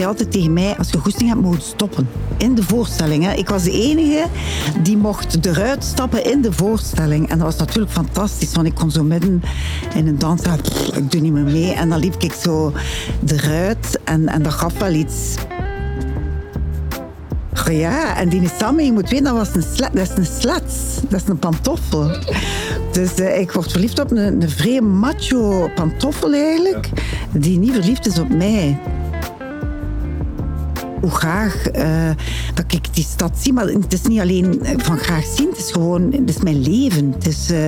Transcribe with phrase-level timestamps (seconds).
[0.00, 2.08] die zei altijd tegen mij, als je goesting hebt, moet je stoppen.
[2.36, 3.24] In de voorstelling.
[3.24, 3.32] Hè.
[3.32, 4.26] Ik was de enige
[4.82, 7.28] die mocht eruit stappen in de voorstelling.
[7.28, 9.42] En dat was natuurlijk fantastisch, want ik kon zo midden
[9.94, 11.72] in een dans zeggen, "Pff, ik doe niet meer mee.
[11.72, 12.72] En dan liep ik zo
[13.26, 15.34] eruit en, en dat gaf wel iets.
[17.68, 20.40] Oh ja, en die Sammy, je moet weten, dat, was een slet, dat is een
[20.40, 20.74] slats.
[21.08, 22.10] Dat is een pantoffel.
[22.92, 26.88] Dus eh, ik word verliefd op een, een vrij macho pantoffel eigenlijk,
[27.32, 28.78] die niet verliefd is op mij.
[31.00, 32.10] Hoe graag eh,
[32.54, 35.70] dat ik die stad zie, maar het is niet alleen van graag zien, het is
[35.72, 37.12] gewoon, het is mijn leven.
[37.12, 37.58] Het is, eh,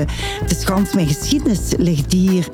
[0.41, 2.49] het is gans mijn geschiedenis ligt hier.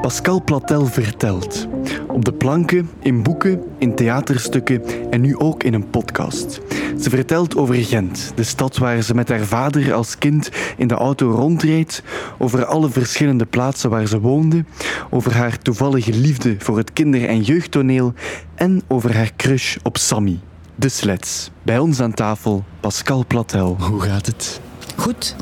[0.00, 1.66] Pascal Platel vertelt.
[2.06, 6.60] Op de planken, in boeken, in theaterstukken en nu ook in een podcast.
[7.00, 10.94] Ze vertelt over Gent, de stad waar ze met haar vader als kind in de
[10.94, 12.02] auto rondreed,
[12.38, 14.64] over alle verschillende plaatsen waar ze woonde,
[15.10, 18.14] over haar toevallige liefde voor het kinder- en jeugdtoneel
[18.54, 20.38] en over haar crush op Sammy,
[20.74, 21.50] de sleds.
[21.62, 23.76] Bij ons aan tafel Pascal Platel.
[23.80, 24.60] Hoe gaat het?
[24.96, 25.36] Goed.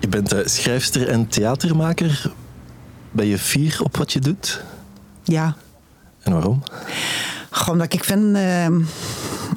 [0.00, 2.32] Je bent eh, schrijfster en theatermaker.
[3.10, 4.64] Ben je fier op wat je doet?
[5.22, 5.56] Ja.
[6.22, 6.62] En waarom?
[7.50, 8.66] Goh, omdat ik vind, eh,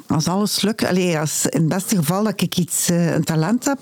[0.06, 3.80] als alles lukt, als in het beste geval dat ik iets, eh, een talent heb,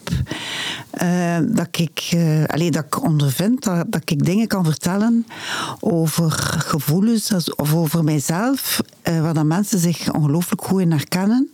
[0.91, 5.27] eh, dat, ik, allee, dat ik ondervind, dat, dat ik dingen kan vertellen
[5.81, 11.51] over gevoelens of over mijzelf, waar dat mensen zich ongelooflijk goed in herkennen.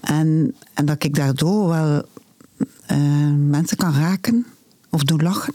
[0.00, 2.02] En, en dat ik daardoor wel
[3.36, 4.46] mensen kan raken
[4.90, 5.54] of doen lachen.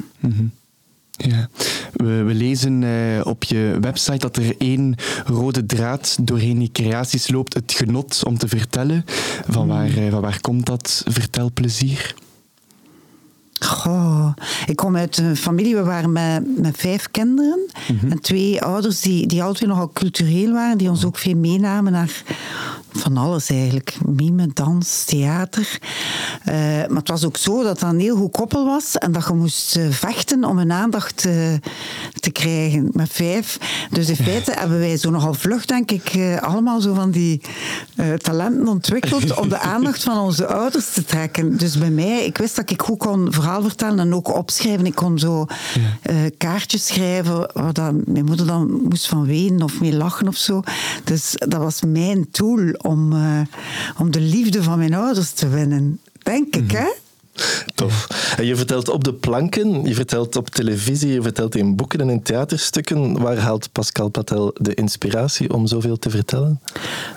[1.22, 1.50] Ja.
[1.94, 7.30] We, we lezen eh, op je website dat er één rode draad doorheen die creaties
[7.30, 7.54] loopt.
[7.54, 9.06] Het genot om te vertellen.
[9.48, 12.16] Van waar, eh, van waar komt dat vertelplezier?
[13.66, 14.34] Goh,
[14.66, 17.60] ik kom uit een familie, we waren met, met vijf kinderen.
[18.10, 22.24] En twee ouders die, die altijd nogal cultureel waren, die ons ook veel meenamen naar
[22.94, 23.98] van alles eigenlijk.
[24.06, 25.80] Mime, dans, theater.
[26.44, 26.54] Eh,
[26.88, 29.34] maar het was ook zo dat dat een heel goed koppel was en dat je
[29.34, 31.18] moest eh, vechten om hun aandacht
[32.20, 33.58] te krijgen met vijf.
[33.90, 37.42] Dus in feite hebben wij zo nogal vlug, denk ik, eh, allemaal zo van die
[38.18, 41.58] talenten ontwikkeld om de aandacht van onze ouders te trekken.
[41.58, 44.86] Dus bij mij, ik wist dat ik goed kon verhaal vertellen en ook opschrijven.
[44.86, 45.46] Ik kon zo
[46.02, 50.36] eh, kaartjes schrijven waar dat mijn moeder dan moest van wenen of mee lachen of
[50.36, 50.62] zo.
[51.04, 53.42] Dus dat was mijn tool om, eh,
[53.98, 56.00] om de liefde van mijn ouders te winnen.
[56.24, 56.90] Denk ik, hè?
[57.76, 58.08] Tof.
[58.38, 62.10] En je vertelt op de planken, je vertelt op televisie, je vertelt in boeken en
[62.10, 63.22] in theaterstukken.
[63.22, 66.62] Waar haalt Pascal Patel de inspiratie om zoveel te vertellen?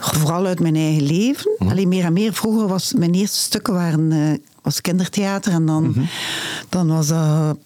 [0.00, 1.56] Vooral uit mijn eigen leven.
[1.58, 2.32] Alleen meer en meer.
[2.32, 5.94] Vroeger was mijn eerste stukken waren, eh, was kindertheater en dan,
[6.68, 7.56] dan was dat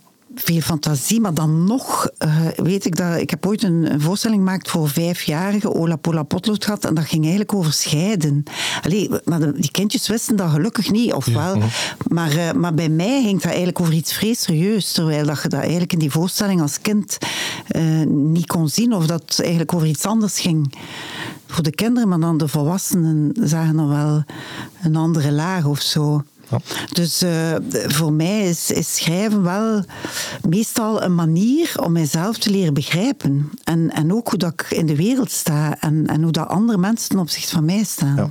[0.41, 4.39] veel fantasie, maar dan nog eh, weet ik dat ik heb ooit een, een voorstelling
[4.39, 8.43] gemaakt voor vijfjarigen, Ola Pola Potlood gehad, en dat ging eigenlijk over scheiden.
[8.83, 11.63] Allee, maar de- die kindjes wisten dat gelukkig niet, of wel.
[12.09, 15.49] Maar, eh, maar bij mij ging dat eigenlijk over iets vrees serieus, terwijl dat je
[15.49, 17.19] dat eigenlijk in die voorstelling als kind
[17.69, 20.75] eh, niet kon zien, of dat het eigenlijk over iets anders ging
[21.47, 24.25] voor de kinderen, maar dan de volwassenen zagen dan wel
[24.83, 26.23] een andere laag of zo.
[26.93, 29.85] Dus eh, voor mij is, is schrijven wel
[30.49, 33.51] meestal een manier om mijzelf te leren begrijpen.
[33.65, 36.79] En, en ook hoe dat ik in de wereld sta en, en hoe dat andere
[36.79, 38.17] mensen ten opzichte van mij staan.
[38.17, 38.31] Ja.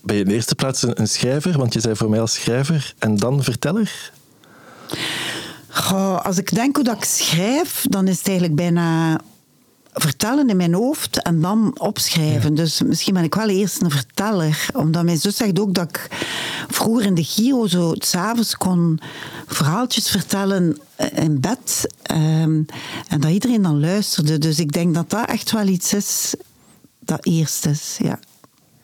[0.00, 1.58] Ben je in de eerste plaats een, een schrijver?
[1.58, 4.12] Want je zei voor mij als schrijver en dan verteller?
[5.68, 9.20] Goh, als ik denk hoe dat ik schrijf, dan is het eigenlijk bijna
[9.92, 12.54] vertellen in mijn hoofd en dan opschrijven.
[12.54, 14.66] Dus misschien ben ik wel eerst een verteller.
[14.74, 16.08] Omdat mijn zus zegt ook dat ik
[16.68, 19.00] vroeger in de Giro zo s'avonds kon
[19.46, 20.78] verhaaltjes vertellen
[21.14, 21.86] in bed.
[22.02, 22.62] ehm,
[23.08, 24.38] en dat iedereen dan luisterde.
[24.38, 26.34] Dus ik denk dat dat echt wel iets is
[27.00, 28.18] dat eerst is, ja.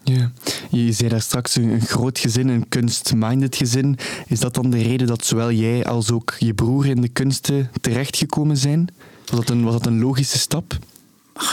[0.04, 0.32] Ja.
[0.70, 3.98] Je zei daar straks een, een groot gezin, een kunst-minded gezin.
[4.26, 7.70] Is dat dan de reden dat zowel jij als ook je broer in de kunsten
[7.80, 8.88] terechtgekomen zijn?
[9.26, 10.78] Was dat een, was dat een logische stap?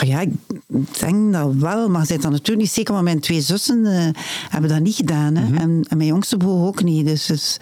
[0.04, 0.32] Ja, ik
[0.98, 2.94] denk dat wel, maar zij dat natuurlijk niet zeker.
[2.94, 4.08] Maar mijn twee zussen eh,
[4.48, 5.34] hebben dat niet gedaan.
[5.36, 5.56] Hè?
[5.56, 7.06] en, en mijn jongste broer ook niet.
[7.06, 7.56] Dus, dus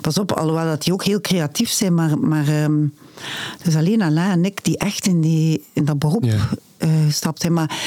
[0.00, 1.94] pas op, alhoewel dat die ook heel creatief zijn.
[1.94, 6.24] Maar, maar het is alleen Alain en ik die echt in, die, in dat beroep
[6.24, 6.48] Ja.
[6.76, 7.52] eh, gestapt zijn.
[7.52, 7.78] Maar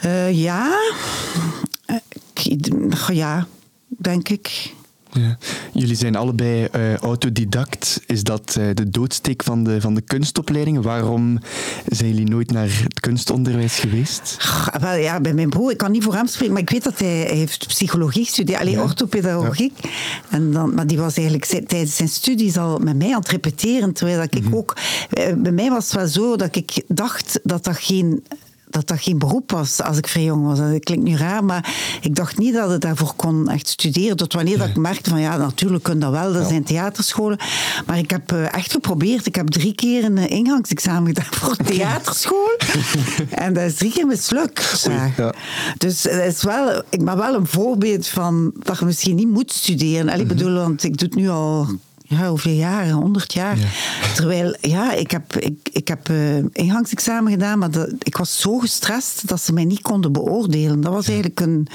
[0.00, 0.78] eh, ja,
[3.12, 3.46] ja,
[3.86, 4.74] denk ik.
[5.20, 5.38] Ja.
[5.72, 8.00] Jullie zijn allebei uh, autodidact.
[8.06, 10.82] Is dat uh, de doodsteek van de, van de kunstopleiding?
[10.82, 11.38] Waarom
[11.86, 14.36] zijn jullie nooit naar het kunstonderwijs geweest?
[14.80, 16.98] wel, ja, bij mijn broer, ik kan niet voor hem spreken, maar ik weet dat
[16.98, 18.82] hij, heeft psychologie gestudeerd, alleen ja.
[18.82, 19.72] orthopedagogiek.
[19.82, 19.88] Ja.
[20.30, 23.92] En dan, maar die was eigenlijk tijdens zijn studies al met mij aan het repeteren,
[23.92, 24.56] terwijl dat ik mm -hmm.
[24.56, 24.76] ook...
[25.10, 28.22] Eh, bij mij was het wel zo dat ik dacht dat dat geen
[28.76, 30.58] dat dat geen beroep was als ik vrij jong was.
[30.58, 34.16] Dat klinkt nu raar, maar ik dacht niet dat ik daarvoor kon echt studeren.
[34.16, 37.38] Tot wanneer dat ik merkte van ja, natuurlijk kun dat wel, dat zijn theaterscholen.
[37.86, 39.26] Maar ik heb eh, echt geprobeerd.
[39.26, 42.56] Ik heb drie keer een eh, ingangsexamen gedaan voor theaterschool.
[43.30, 44.88] en dat is drie keer mislukt.
[45.16, 45.34] Ja.
[45.78, 49.52] Dus het is wel, ik ben wel een voorbeeld van dat je misschien niet moet
[49.52, 50.08] studeren.
[50.08, 50.26] Ik mhm.
[50.26, 51.68] bedoel, want ik doe het nu al
[52.08, 52.92] ja, hoeveel jaren?
[52.92, 53.58] 100 jaar.
[54.14, 58.58] Terwijl, ja, ik heb, ik, ik heb uh, ingangsexamen gedaan, maar dat, ik was zo
[58.58, 60.80] gestrest dat ze mij niet konden beoordelen.
[60.80, 61.66] Dat was eigenlijk een...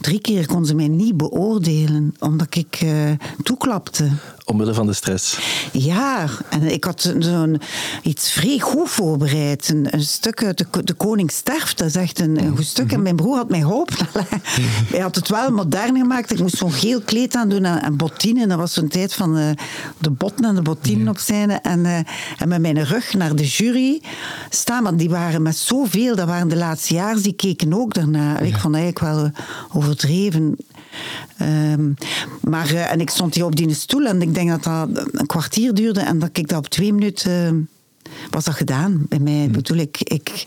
[0.00, 3.10] Drie keer konden ze mij niet beoordelen, omdat ik uh,
[3.42, 4.10] toeklapte.
[4.50, 5.38] Omwille van de stress?
[5.72, 7.60] Ja, en ik had zo'n
[8.02, 9.68] iets vrij goed voorbereid.
[9.68, 12.88] Een, een stuk uit de, de Koning sterft, dat is echt een, een goed stuk.
[12.88, 13.02] En mhm.
[13.02, 13.96] mijn broer had mij geholpen.
[14.90, 16.32] Hij had het wel modern gemaakt.
[16.32, 18.48] Ik moest zo'n geel kleed aan doen en, en bottinen.
[18.48, 19.50] Dat was zo'n tijd van uh,
[19.98, 21.60] de botten en de bottinen op zijn.
[21.60, 21.96] En, uh,
[22.38, 24.02] en met mijn rug naar de jury
[24.48, 24.82] staan.
[24.82, 28.38] Want die waren met zoveel, dat waren de laatste jaren, die keken ook daarna.
[28.38, 29.30] Ik vond eigenlijk wel
[29.72, 30.56] overdreven.
[31.40, 31.94] Um,
[32.42, 35.26] maar, uh, en ik stond hier op die stoel en ik denk dat dat een
[35.26, 37.68] kwartier duurde en dat ik dat op twee minuten
[38.30, 39.06] was dat gedaan.
[39.08, 39.52] Bij mij hmm.
[39.52, 40.42] bedoel ik, ik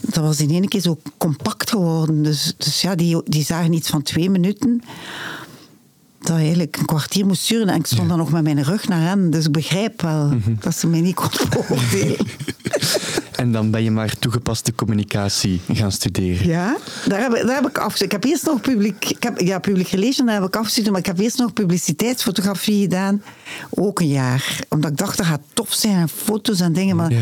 [0.00, 2.22] dat was in één keer zo compact geworden.
[2.22, 4.82] Dus, dus ja, die, die zagen iets van twee minuten
[6.20, 9.08] dat eigenlijk een kwartier moest duren en ik stond dan nog met mijn rug naar
[9.08, 9.30] hen.
[9.30, 10.54] Dus ik begrijp wel mhm.
[10.60, 12.16] dat ze mij niet kon beoordelen.
[13.40, 16.46] en dan ben je maar toegepaste communicatie gaan studeren.
[16.46, 16.76] Ja,
[17.06, 18.00] daar heb, daar heb ik af.
[18.00, 21.06] Ik heb eerst nog publiek, ik heb, ja, public relation, daar heb ik maar ik
[21.06, 23.22] heb eerst nog publiciteitsfotografie gedaan.
[23.70, 24.58] Ook een jaar.
[24.68, 27.12] Omdat ik dacht, dat gaat tof zijn, foto's en dingen, maar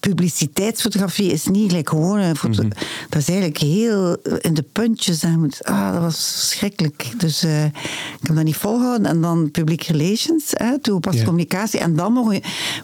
[0.00, 2.62] publiciteitsfotografie is niet gelijk gewone foto.
[2.62, 2.72] Mhm.
[3.08, 5.22] Dat is eigenlijk heel in de puntjes.
[5.22, 7.06] En ah, dat was verschrikkelijk.
[7.16, 7.72] Dus uh, ik
[8.22, 9.06] heb dat niet volgehouden.
[9.06, 11.80] En dan public relations, hè, pas communicatie.
[11.80, 12.32] En dan nog,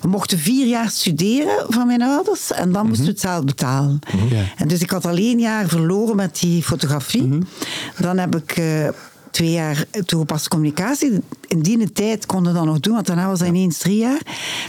[0.01, 2.53] we mochten vier jaar studeren van mijn ouders.
[2.53, 3.99] En dan moesten we het zelf betalen.
[4.15, 4.35] Mhm.
[4.57, 7.23] En dus ik had al één jaar verloren met die fotografie.
[7.23, 7.43] Mhm.
[7.99, 8.59] Dan heb ik...
[8.59, 8.89] Uh,
[9.35, 11.21] twee jaar toegepaste communicatie.
[11.49, 14.21] In die tijd kon dat nog doen, want daarna was dat ineens drie jaar.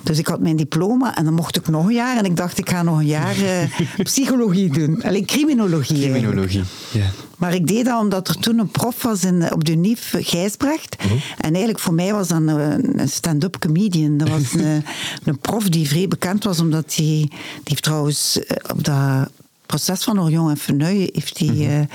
[0.03, 2.17] Dus ik had mijn diploma en dan mocht ik nog een jaar.
[2.17, 5.03] En ik dacht, ik ga nog een jaar uh, psychologie doen.
[5.03, 5.99] Alleen criminologie.
[5.99, 7.05] Criminologie, ja.
[7.37, 11.03] Maar ik deed dat omdat er toen een prof was in, op de NIF, Gijsbracht.
[11.03, 11.13] Mhm.
[11.37, 14.17] En eigenlijk voor mij was dat een, een stand-up comedian.
[14.17, 14.83] Dat was een,
[15.23, 17.05] een, prof die vrij bekend was, omdat hij...
[17.05, 17.29] Die
[17.63, 19.29] heeft trouwens eh, op dat
[19.65, 21.47] proces van Orion en Feneuil heeft hij...
[21.49, 21.87] Mm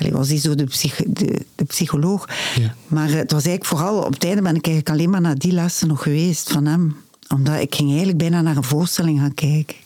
[0.00, 2.28] Allee, was hij zo de, psych de, de psycholoog.
[2.54, 2.74] Ja.
[2.86, 5.52] Maar het was eigenlijk vooral, op het einde ben ik eigenlijk alleen maar naar die
[5.52, 6.96] lessen nog geweest van hem.
[7.28, 9.76] Omdat ik ging eigenlijk bijna naar een voorstelling gaan kijken.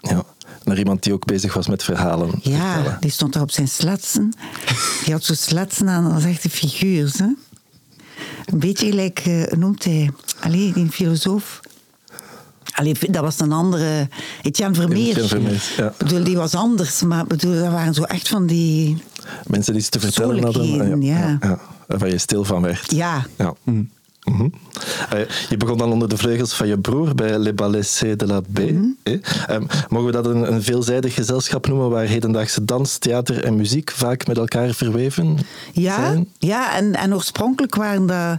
[0.00, 0.24] Ja,
[0.64, 2.30] naar iemand die ook bezig was met verhalen.
[2.42, 4.32] Ja, die stond daar op zijn sletsen.
[5.04, 7.12] Die had zo sletsen aan, dat was echt een figuur.
[7.16, 7.24] Hè?
[8.44, 10.10] Een beetje gelijk, uh, noemt hij,
[10.40, 11.60] allee, die filosoof.
[12.74, 14.08] Allee, dat was een andere.
[14.42, 15.08] Etienne Vermeer.
[15.08, 15.94] Etienne Vermeer ja.
[15.98, 19.02] bedoel, die was anders, maar bedoel, dat waren zo echt van die.
[19.46, 21.02] Mensen die iets te vertellen hadden.
[21.02, 21.38] Ja, ja.
[21.40, 22.90] ja, Waar je stil van werd.
[22.92, 23.26] Ja.
[23.36, 23.54] ja.
[23.62, 23.90] Mm.
[24.30, 24.48] Mhm.
[25.48, 28.58] Je begon dan onder de vleugels van je broer bij Le Ballet de la B.
[28.58, 28.98] Mm
[29.88, 34.26] mogen we dat een, een, veelzijdig gezelschap noemen waar hedendaagse dans, theater en muziek vaak
[34.26, 35.38] met elkaar verweven
[35.72, 36.28] ja, zijn?
[36.38, 38.38] Ja, en, en oorspronkelijk waren dat,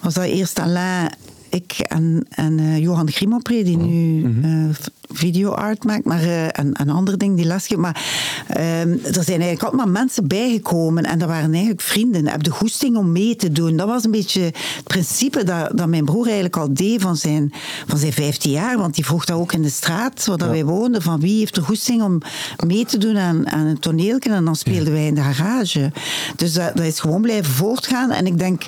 [0.00, 1.10] was dat eerst Alain
[1.48, 4.68] ik en, en uh, Johan Grimopré, die nu mm -hmm.
[4.68, 4.74] uh,
[5.10, 7.80] videoart maakt, maar, uh, en, en andere dingen die lesgeven.
[7.80, 8.04] Maar
[8.48, 12.28] ehm, er zijn eigenlijk allemaal mensen bijgekomen en dat waren eigenlijk vrienden.
[12.28, 13.76] Heb de goesting om mee te doen.
[13.76, 17.52] Dat was een beetje het principe dat, dat mijn broer eigenlijk al deed van zijn,
[17.86, 18.78] van zijn 15 jaar.
[18.78, 20.48] Want die vroeg dat ook in de straat waar ja.
[20.48, 22.18] wij woonden: van wie heeft de goesting om
[22.66, 24.30] mee te doen aan, aan een toneeltje.
[24.30, 25.92] En dan speelden wij in de garage.
[26.36, 28.10] Dus dat, dat is gewoon blijven voortgaan.
[28.10, 28.66] En ik denk,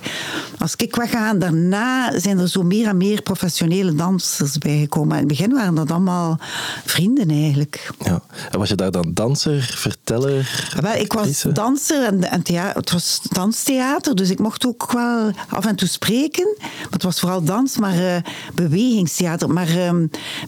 [0.59, 5.13] als ik wegga, daarna zijn er zo meer en meer professionele dansers bijgekomen.
[5.13, 6.39] In het begin waren dat allemaal
[6.85, 7.91] vrienden eigenlijk.
[7.99, 8.23] Ja.
[8.51, 10.71] En was je daar dan danser, verteller?
[10.81, 15.67] Wel, ik was danser en, en het was danstheater, dus ik mocht ook wel af
[15.67, 16.57] en toe spreken.
[16.59, 18.17] Maar het was vooral dans, maar uh,
[18.55, 19.51] bewegingstheater.
[19.51, 19.93] Maar uh,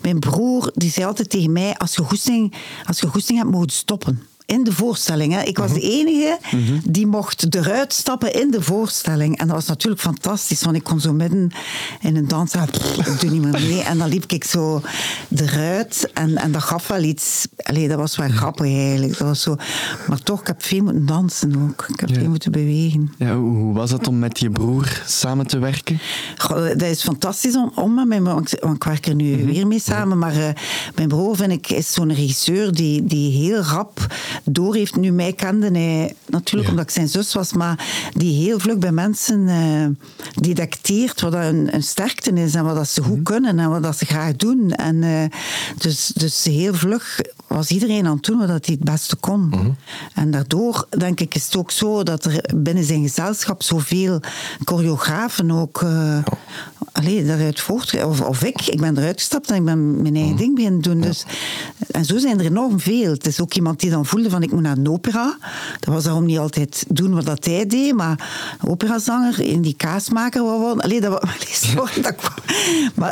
[0.03, 3.71] mijn broer die zei altijd tegen mij, als je goesting, als je goesting hebt, moet
[3.71, 5.33] je stoppen in de voorstelling.
[5.33, 5.43] Hè.
[5.43, 6.39] Ik was de enige
[6.85, 9.39] die mocht eruit stappen in de voorstelling.
[9.39, 11.51] En dat was natuurlijk fantastisch, want ik kon zo midden
[12.01, 13.83] in een dans zeggen, "Pff, ik doe niet meer mee.
[13.83, 14.81] En dan liep ik zo
[15.37, 17.47] eruit en, en dat gaf wel iets.
[17.57, 19.19] Allee, dat was wel grappig eigenlijk.
[19.19, 19.57] Dat was zo,
[20.09, 21.87] maar toch, ik heb veel moeten dansen ook.
[21.89, 22.15] Ik heb Ja.
[22.15, 23.13] veel moeten bewegen.
[23.19, 25.99] Ja, hoe was het om met je broer samen te werken?
[26.37, 29.45] Goh, dat is fantastisch om, om met mijn want ik- werk er nu Mhm.
[29.47, 30.19] weer mee samen.
[30.19, 30.49] Maar eh,
[30.95, 34.07] mijn broer, vind ik, is zo'n regisseur die, die heel rap
[34.45, 34.97] door heeft.
[34.97, 36.71] Nu, mij kende hij natuurlijk Ja.
[36.71, 39.49] omdat ik zijn zus was, maar die heel vlug bij mensen
[40.35, 43.23] detecteert wat dat een, een sterkte is en wat dat ze goed Mhm.
[43.23, 44.71] kunnen en wat dat ze graag doen.
[44.71, 45.25] En, eh,
[45.79, 47.21] dus, dus heel vlug
[47.57, 49.49] was iedereen aan het doen wat dat hij het beste kon.
[49.49, 49.71] Mhm.
[50.15, 54.21] En daardoor, denk ik, is het ook zo dat er binnen zijn gezelschap zoveel
[54.65, 55.83] choreografen ook
[56.93, 58.05] allee, daaruit voort...
[58.05, 61.01] Of, of ik, ik ben eruit gestapt en ik ben mijn eigen ding beginnen doen.
[61.01, 61.25] Dus,
[61.91, 63.11] en zo zijn er enorm veel.
[63.11, 65.39] Het is ook iemand die dan voelde van ik moet naar een opera.
[65.81, 68.31] Dat was daarom niet altijd doen wat dat hij deed, maar
[68.67, 70.43] operazanger in die kaasmaker.
[70.43, 72.35] Allee, dat, wa- allee, sorry, dat kwam-
[72.95, 73.11] maar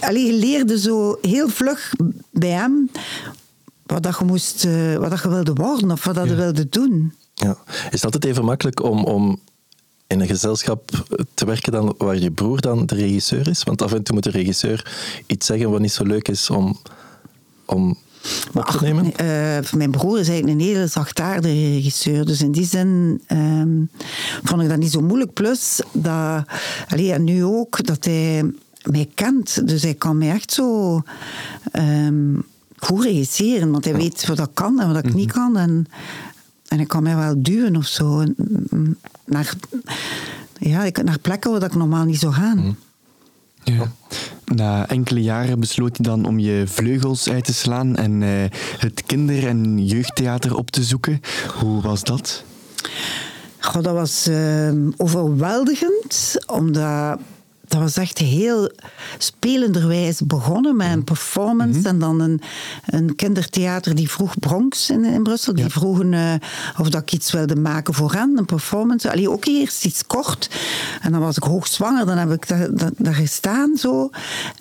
[0.00, 1.92] allee, je leerde zo heel vlug
[2.30, 2.90] bij hem
[3.86, 6.68] wat dat je, moest, eh, wat dat je wilde worden of wat dat je wilde
[6.68, 7.14] doen.
[7.34, 7.56] Ja.
[7.66, 9.40] Is het altijd even makkelijk om, om
[10.06, 10.90] in een gezelschap
[11.34, 13.62] te werken dan waar je broer dan de regisseur is?
[13.62, 14.92] Want af en toe moet de regisseur
[15.26, 16.78] iets zeggen wat niet zo leuk is om,
[17.64, 17.96] om
[18.54, 19.16] op te nemen.
[19.16, 22.24] Eh, mijn broer is eigenlijk een hele zachtaardige regisseur.
[22.24, 23.84] Dus in die zin ehm,
[24.42, 25.32] vond ik dat niet zo moeilijk.
[25.32, 26.44] Plus, dat,
[26.88, 28.50] allee, en nu ook, dat hij
[28.82, 29.68] mij kent.
[29.68, 31.02] Dus hij kan mij echt zo
[31.72, 32.34] ehm,
[32.86, 33.70] goed regisseren.
[33.70, 35.56] Want hij weet wat ik kan en wat ik niet kan.
[35.56, 35.86] En,
[36.68, 38.20] en hij kan mij wel duwen of zo.
[38.20, 38.34] En,
[38.70, 39.52] mm, Naar,
[40.58, 42.76] ja, ik- naar plekken waar ik normaal niet zou gaan.
[43.64, 43.92] Ja.
[44.44, 48.28] Na enkele jaren besloot hij dan om je vleugels uit te slaan en eh,
[48.78, 51.20] het kinder- en jeugdtheater op te zoeken.
[51.58, 52.44] Hoe was dat?
[53.72, 57.18] Dat was ehm, overweldigend, omdat
[57.76, 58.70] dat was echt heel
[59.18, 62.40] spelenderwijs begonnen met een performance en dan een,
[62.86, 65.54] een kindertheater die vroeg Bronx in, in Brussel.
[65.54, 66.34] Die vroegen eh,
[66.78, 69.10] of dat ik iets wilde maken voor hen, een performance.
[69.10, 70.50] Allee, ook eerst iets kort.
[71.00, 74.10] En dan was ik hoogzwanger, dan heb ik daar, daar, daar gestaan zo.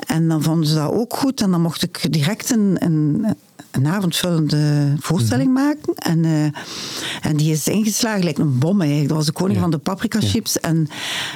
[0.07, 3.25] En dan vonden ze dat ook goed en dan mocht ik direct een, een,
[3.75, 5.93] een avondvullende voorstelling maken.
[5.95, 6.43] En, eh,
[7.29, 9.09] en die is ingeslagen lijkt een bom eigenlijk.
[9.09, 10.59] Dat was de koning van de paprika chips.
[10.59, 10.87] En,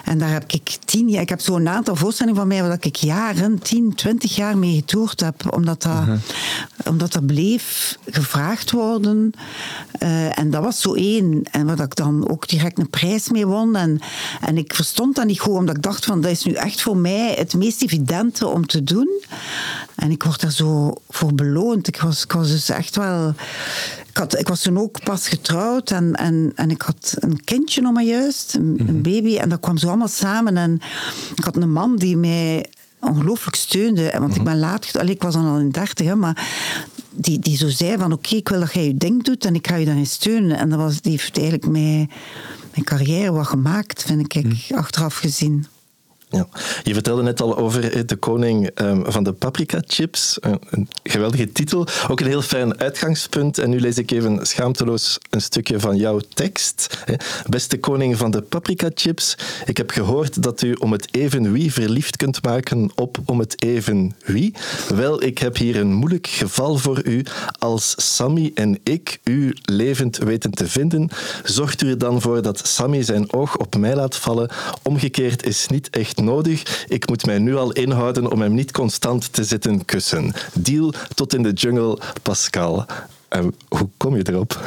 [0.05, 1.22] en daar heb ik tien jaar...
[1.22, 5.19] Ik heb zo'n aantal voorstellingen van mij waar ik jaren, tien, twintig jaar mee getoerd
[5.19, 5.53] heb.
[5.53, 6.08] Omdat dat,
[6.86, 9.31] omdat dat bleef gevraagd worden.
[9.91, 11.43] Eh, en dat was zo één.
[11.51, 13.75] En waar ik dan ook direct een prijs mee won.
[13.75, 14.00] En,
[14.41, 16.98] en ik verstond dat niet goed, omdat ik dacht van dat is nu echt voor
[16.98, 19.10] mij het meest evidente om te doen.
[19.96, 21.88] En ik word daar zo voor beloond.
[21.88, 23.33] Ik was, ik was dus echt wel...
[24.09, 27.81] Ik, had, ik was toen ook pas getrouwd en, en, en ik had een kindje
[27.81, 29.38] nog maar juist, een, een baby.
[29.38, 30.57] En dat kwam zo allemaal samen.
[30.57, 30.81] En
[31.36, 32.65] ik had een man die mij
[33.00, 34.13] ongelooflijk steunde.
[34.19, 34.98] Want ik ben laat...
[35.00, 36.48] Allee, ik was dan al in dertig, hè, maar
[37.12, 39.67] die, die zo zei van oké, ik wil dat jij je ding doet en ik
[39.67, 40.57] ga je daarin steunen.
[40.57, 42.09] En dat was, die heeft eigenlijk mij,
[42.71, 45.65] mijn carrière wat gemaakt, vind ik, achteraf gezien.
[46.29, 46.48] Ja.
[46.83, 50.38] Je vertelde net al over eh, de koning ehm, van de paprika chips.
[50.41, 51.88] Een, geweldige titel.
[52.07, 53.57] Ook een heel fijn uitgangspunt.
[53.57, 57.03] En nu lees ik even schaamteloos een stukje van jouw tekst.
[57.50, 59.38] Beste koning van de paprika chips.
[59.65, 63.63] Ik heb gehoord dat u om het even wie verliefd kunt maken op om het
[63.63, 64.53] even wie.
[64.95, 67.25] Wel, ik heb hier een moeilijk geval voor u.
[67.59, 71.09] Als Sammy en ik u levend weten te vinden,
[71.43, 74.50] zorgt u er dan voor dat Sammy zijn oog op mij laat vallen.
[74.83, 76.85] Omgekeerd is niet echt nodig.
[76.88, 80.33] Ik moet mij nu al inhouden om hem niet constant te zitten kussen.
[80.53, 82.85] Deal tot in de jungle, Pascal.
[83.29, 84.59] En hoe kom je erop?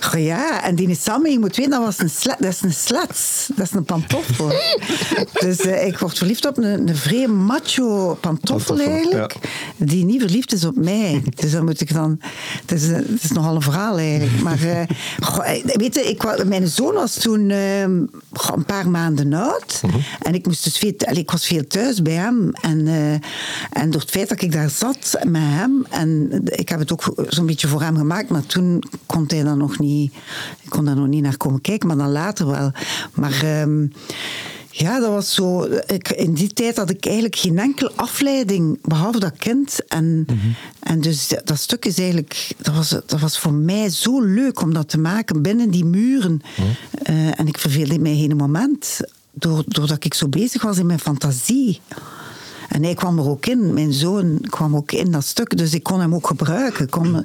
[0.00, 2.72] Goh, ja, en die Sammy, je moet weten, dat, was een slet, dat is een
[2.72, 3.50] slats.
[3.54, 4.52] Dat is een pantoffel.
[5.46, 9.34] dus eh, ik word verliefd op een, een vrij macho pantoffel Pantoffel, eigenlijk.
[9.76, 11.22] Die niet verliefd is op mij.
[11.34, 12.20] Dus dan moet ik dan...
[12.60, 14.42] Het is, het is nogal een verhaal eigenlijk.
[14.42, 14.82] Maar eh,
[15.20, 17.86] goh, eh, weet je, ik, mijn zoon was toen eh,
[18.32, 19.80] goh, een paar maanden oud.
[20.22, 22.52] En ik, moest dus veel, ik was veel thuis bij hem.
[22.60, 23.12] En, eh,
[23.82, 25.86] en door het feit dat ik daar zat met hem...
[25.90, 28.28] En ik heb het ook zo'n beetje voor hem gemaakt.
[28.28, 30.12] Maar toen kon hij dan nog niet...
[30.62, 32.72] Ik kon daar nog niet naar komen kijken, maar dan later wel.
[33.14, 33.42] Maar...
[33.42, 33.86] ehm,
[34.78, 35.64] ja, dat was zo.
[35.86, 39.86] Ik, in die tijd had ik eigenlijk geen enkele afleiding, behalve dat kind.
[39.88, 40.26] En,
[40.80, 42.54] en dus dat, dat stuk is eigenlijk.
[42.58, 46.42] Dat was, dat was voor mij zo leuk om dat te maken binnen die muren.
[47.02, 49.00] Eh, en ik verveelde mij geen moment.
[49.32, 51.80] Door, doordat ik zo bezig was in mijn fantasie.
[52.68, 55.82] En hij kwam er ook in, mijn zoon kwam ook in dat stuk, dus ik
[55.82, 56.84] kon hem ook gebruiken.
[56.84, 57.24] Ik kon,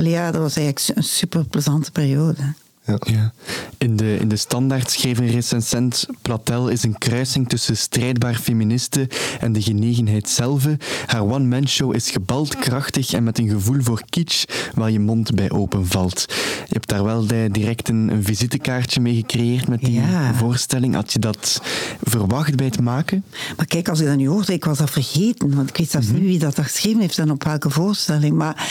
[0.00, 2.54] ja, dat was eigenlijk een super plezante periode.
[2.86, 2.98] Ja.
[3.00, 3.32] ja.
[3.78, 9.08] In, de, in de standaard schreef een recensent: Platel is een kruising tussen strijdbaar feministen
[9.40, 10.66] en de genegenheid zelf.
[11.06, 15.34] Haar one-man show is gebald, krachtig en met een gevoel voor kitsch waar je mond
[15.34, 16.24] bij openvalt.
[16.66, 20.02] Je hebt daar wel direct een, een visitekaartje mee gecreëerd met die
[20.34, 20.94] voorstelling.
[20.94, 21.60] Had je dat
[22.02, 23.24] verwacht bij het maken?
[23.56, 26.06] Maar kijk, als je dat nu hoort, ik was dat vergeten, want ik weet zelfs
[26.06, 28.36] mm niet wie dat geschreven heeft en op welke voorstelling.
[28.36, 28.68] Maar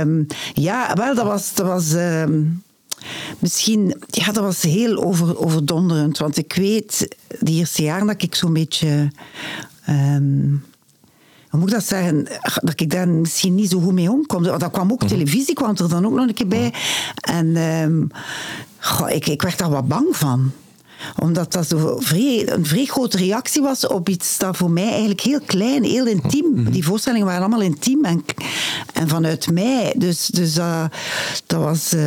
[0.00, 1.54] um, ja, wel, dat was.
[1.54, 2.62] Dat was um,
[3.38, 6.18] Misschien, ja, dat was heel over, overdonderend.
[6.18, 7.08] Want ik weet,
[7.40, 9.10] die eerste jaren dat ik zo'n beetje.
[9.88, 10.64] Um,
[11.48, 12.26] hoe moet ik dat zeggen?
[12.62, 14.42] Dat ik daar misschien niet zo goed mee omkom.
[14.42, 15.08] Dat kwam ook mhm.
[15.08, 16.74] televisie, kwam er dan ook nog een keer bij.
[17.20, 18.10] En um,
[18.78, 20.52] goh, ik, ik werd daar wat bang van
[21.18, 25.20] omdat dat zo vrij, een vrij grote reactie was op iets dat voor mij eigenlijk
[25.20, 26.52] heel klein, heel intiem.
[26.54, 26.70] Mhm.
[26.70, 28.24] Die voorstellingen waren allemaal intiem en,
[28.92, 29.94] en vanuit mij.
[29.96, 30.84] Dus, dus uh,
[31.46, 32.02] dat was uh,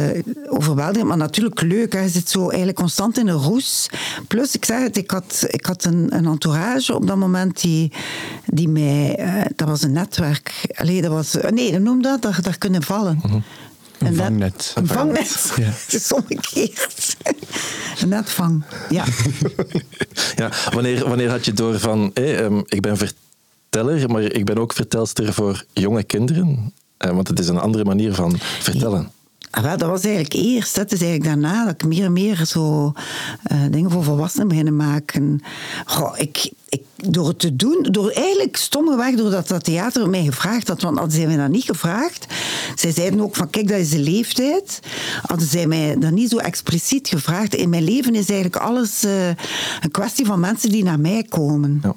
[0.48, 1.94] overweldigend, maar natuurlijk leuk.
[1.94, 2.02] Hè.
[2.02, 3.90] Je zit zo eigenlijk constant in een roes.
[4.28, 7.92] Plus, ik zeg het, ik had, ik had een, een entourage op dat moment die,
[8.46, 9.20] die mij...
[9.20, 10.66] Uh, dat was een netwerk.
[10.76, 11.38] Allee, dat was...
[11.50, 13.20] Nee, noem dat, daar, daar kunnen vallen.
[13.24, 13.40] Mhm.
[14.06, 14.74] Een vangnet.
[14.76, 15.54] Een vangnet.
[15.56, 15.64] Ja.
[15.86, 17.18] Het is omgekeerd.
[18.02, 19.06] Een netvang, ja.
[20.36, 24.74] ja wanneer, wanneer had je door van, hey, ik ben verteller, maar ik ben ook
[24.74, 26.74] vertelster voor jonge kinderen?
[26.98, 29.12] Eh, want het is een andere manier van vertellen.
[29.56, 30.76] Ah, wel, dat was eigenlijk eerst.
[30.76, 32.94] Dat is eigenlijk daarna dat ik meer en meer zo
[33.52, 35.42] uh, dingen voor volwassenen beginnen maken.
[35.86, 40.68] Goh, ik, ik, door het te doen, door eigenlijk stommeweg, doordat dat theater mij gevraagd
[40.68, 42.26] had, want hadden zij mij dat niet gevraagd,
[42.76, 44.80] zij zeiden ook van kijk, dat is de leeftijd,
[45.22, 47.56] hadden zij mij dat niet zo expliciet gevraagd.
[47.56, 51.80] In mijn leven is eigenlijk alles uh, een kwestie van mensen die naar mij komen.
[51.84, 51.96] Ja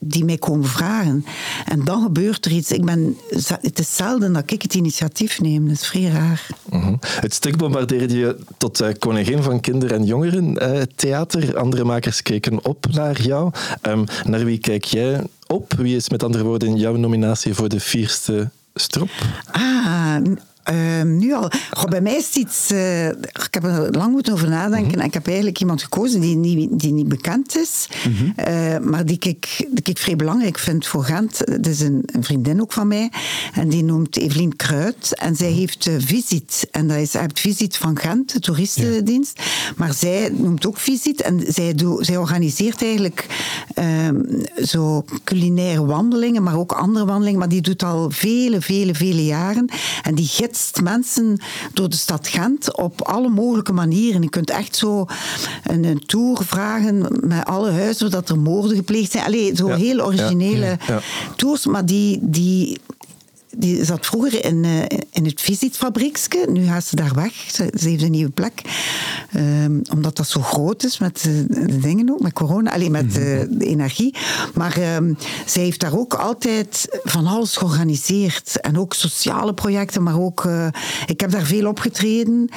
[0.00, 1.24] die mij komen vragen.
[1.64, 2.72] En dan gebeurt er iets.
[2.72, 3.16] Ik ben,
[3.60, 5.64] het is zelden dat ik het initiatief neem.
[5.64, 6.46] Dat is vrij raar.
[6.70, 6.94] Mhm.
[7.00, 11.56] Het stuk bombardeerde je tot uh, koningin van kinder- en jongeren uh, theater.
[11.56, 13.52] Andere makers keken op naar jou.
[13.82, 15.74] Um, naar wie kijk jij op?
[15.76, 19.10] Wie is met andere woorden jouw nominatie voor de vierste strop?
[19.52, 20.16] Ah,
[20.70, 21.50] Ehm, nu al.
[21.88, 22.70] bij mij is het iets.
[22.72, 24.90] Uh, ik heb er lang moeten over nadenken.
[24.90, 25.00] Mhm.
[25.00, 27.88] En ik heb eigenlijk iemand gekozen die niet, die niet bekend is.
[28.08, 28.30] Mhm.
[28.36, 31.38] Eh, maar die ik, die ik vrij belangrijk vind voor Gent.
[31.46, 33.10] Dat is een, een, vriendin ook van mij.
[33.54, 35.14] En die noemt Evelien Kruid.
[35.14, 36.68] En zij heeft uh, Visit.
[36.70, 39.42] En dat is het Visit van Gent, de toeristendienst.
[39.76, 41.22] Maar zij noemt ook Visit.
[41.22, 43.26] En zij, doet, zij organiseert eigenlijk
[43.74, 44.20] ehm,
[44.62, 46.42] zo culinaire wandelingen.
[46.42, 47.38] Maar ook andere wandelingen.
[47.38, 49.68] Maar die doet al vele, vele, vele jaren.
[50.02, 51.40] En die gids mensen
[51.72, 54.22] door de stad Gent op alle mogelijke manieren.
[54.22, 55.06] Je kunt echt zo
[55.64, 59.24] een, een tour vragen met alle huizen dat er moorden gepleegd zijn.
[59.24, 60.78] Allee, zo heel originele
[61.36, 62.78] tours, maar die, die
[63.56, 66.46] die zat vroeger in, uh, in het visitfabriekske.
[66.48, 67.32] Nu gaat ze daar weg.
[67.32, 68.62] Ze, heeft een nieuwe plek.
[69.36, 72.72] Um, omdat dat zo groot is met de dingen ook, met corona.
[72.72, 74.14] Alleen met de energie.
[74.54, 78.60] Maar um, zij heeft daar ook altijd van alles georganiseerd.
[78.60, 80.02] En ook sociale projecten.
[80.02, 80.48] Maar ook,
[81.06, 82.48] ik heb daar veel opgetreden.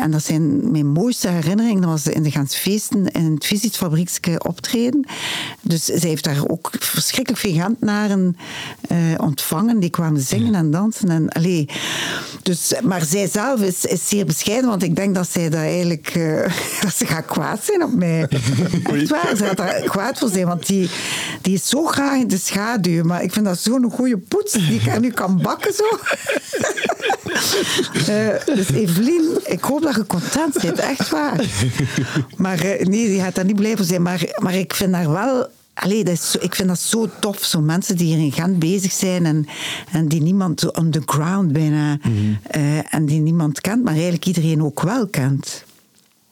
[0.00, 1.80] En dat zijn mijn mooiste herinneringen.
[1.80, 5.06] Dat was in de Gansfeesten in het visitfabriekske optreden.
[5.60, 8.36] Dus zij heeft daar ook verschrikkelijk veel Gentenaren
[9.16, 9.80] ontvangen.
[9.80, 11.08] Die kwamen zingen en dansen.
[11.08, 11.68] En, allee,
[12.42, 16.14] dus, maar zij zelf is, is zeer bescheiden, want ik denk dat zij dat eigenlijk...
[16.14, 16.40] Uh,
[16.82, 18.20] dat ze gaat kwaad zijn op mij.
[18.92, 20.90] Echt waar, ze gaat daar kwaad voor zijn, want die,
[21.42, 23.04] die is zo graag in de schaduw.
[23.04, 25.84] Maar ik vind dat zo'n goede poets, die ik nu kan bakken zo.
[28.12, 31.40] uh, dus Evelien, ik hoop dat je content bent, echt waar.
[32.36, 34.02] Maar uh, nee, die gaat daar niet blijven zijn.
[34.02, 37.60] Maar, maar ik vind haar wel Allee, dat is ik vind dat zo tof, zo
[37.60, 39.46] mensen die hier in Gent bezig zijn en,
[39.92, 42.12] en die niemand on the ground bijna, mhm.
[42.42, 45.64] eh, en die niemand kent, maar eigenlijk iedereen ook wel kent.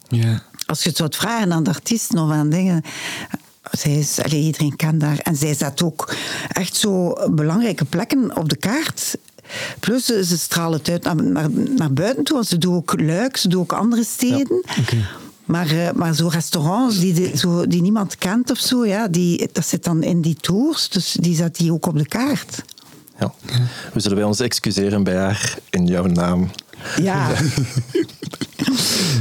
[0.08, 0.42] Ja.
[0.66, 2.82] Als je het zou vragen aan de artiesten of aan dingen,
[3.70, 5.18] zij is, allee, iedereen kent daar.
[5.18, 6.14] En zij zet ook
[6.48, 9.16] echt zo belangrijke plekken op de kaart.
[9.80, 12.44] Plus, ze stralen het uit naar, naar, naar buiten toe.
[12.44, 14.62] Ze doen ook Luik, ze doen ook andere steden.
[14.90, 14.98] Ja.
[15.44, 19.66] Maar, uh, maar zo restaurants die, zo, die niemand kent of zo, ja, die, dat
[19.66, 20.88] zit dan in die tours.
[20.88, 22.62] Dus die zet die ook op de kaart.
[23.18, 23.34] Ja.
[23.92, 26.50] We zullen bij ons excuseren bij haar in jouw naam.
[27.02, 27.28] Ja.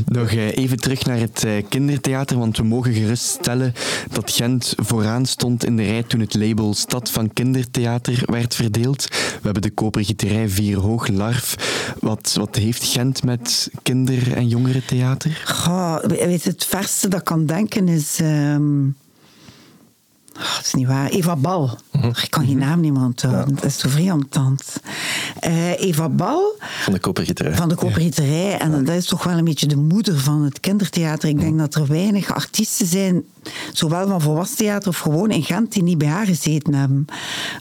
[0.05, 3.73] Nog eh, even terug naar het eh, kindertheater, want we mogen geruststellen
[4.11, 9.07] dat Gent vooraan stond in de rij toen het label Stad van Kindertheater werd verdeeld.
[9.09, 11.55] We hebben de Kopergieterij Vier Hoog Larf.
[11.99, 15.41] Wat, wat heeft Gent met kinder- en jongerentheater?
[15.45, 18.19] Goh, weet het verste dat ik kan denken is...
[18.21, 18.95] Um
[20.37, 21.09] Oh, dat is niet waar.
[21.09, 21.77] Eva Bal.
[22.01, 23.55] Ik kan geen naam niet meer onthouden.
[23.55, 24.37] Dat is zo vreemd.
[25.47, 26.55] Uh, Eva Bal.
[26.59, 27.55] Van de Kopergieterij.
[27.55, 28.57] Van de Kopergieterij.
[28.57, 31.29] En dat is toch wel een beetje de moeder van het kindertheater.
[31.29, 33.23] Ik denk dat er weinig artiesten zijn,
[33.73, 37.05] zowel van volwassen theater of gewoon in Gent, die niet bij haar gezeten hebben.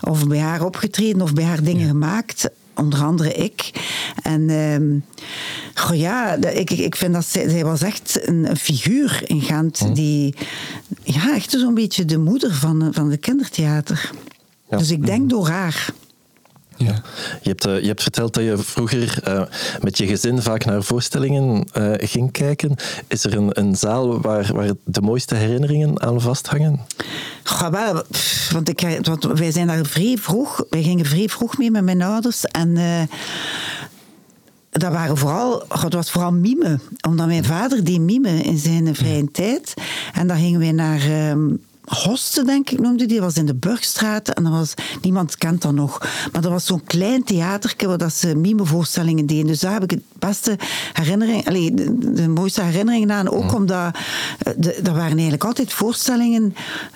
[0.00, 3.70] Of bij haar opgetreden of bij haar dingen gemaakt onder andere ik.
[4.22, 9.40] En uh, ja, ik, ik vind dat zij, zij was echt een, een figuur in
[9.40, 9.92] Gent hm.
[9.92, 10.34] die
[11.02, 14.10] ja, echt zo'n beetje de moeder van, van het kindertheater.
[14.70, 14.76] Ja.
[14.76, 15.28] Dus ik denk hm.
[15.28, 15.92] door haar.
[16.76, 17.02] Ja.
[17.42, 19.42] Je, hebt, uh, je hebt verteld dat je vroeger uh,
[19.80, 22.74] met je gezin vaak naar voorstellingen uh, ging kijken.
[23.06, 26.80] Is er een, een zaal waar, waar de mooiste herinneringen aan vasthangen?
[27.44, 28.02] Ja, wel,
[28.50, 30.64] want, ik, want wij zijn daar vrij vroeg.
[30.70, 32.44] Wij gingen vrij vroeg mee met mijn ouders.
[32.44, 32.78] En
[34.70, 36.78] dat waren vooral, het was vooral mime.
[37.08, 39.74] Omdat mijn vader die mime in zijn vrije tijd.
[40.12, 41.00] En dan gingen wij naar...
[41.00, 41.48] Ehm,
[41.84, 43.16] Hoste, denk ik, noemde die.
[43.16, 44.28] Dat was in de Burgstraat.
[44.28, 45.98] En dat was, niemand kent dat nog.
[46.32, 49.46] Maar dat was zo'n klein theaterke waar dat ze mime-voorstellingen deden.
[49.46, 50.58] Dus daar heb ik het beste
[50.92, 53.30] herinnering, allee, de, mooiste herinneringen aan.
[53.30, 53.96] Ook omdat
[54.38, 56.54] eh, de, dat waren eigenlijk altijd voorstellingen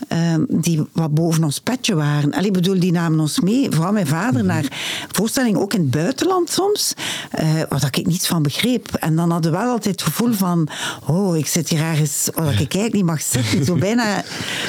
[0.09, 2.33] ehm, die wat boven ons petje waren.
[2.33, 4.47] Allee, bedoel, die namen ons mee, vooral mijn vader, mhm.
[4.47, 6.95] naar voorstellingen ook in het buitenland soms.
[7.41, 8.95] Uh, waar ik niets van begreep.
[8.95, 10.69] En dan hadden we wel altijd het gevoel van:
[11.07, 13.65] oh, ik zit hier ergens waar ik eigenlijk niet mag zitten.
[13.65, 14.25] Zo bijna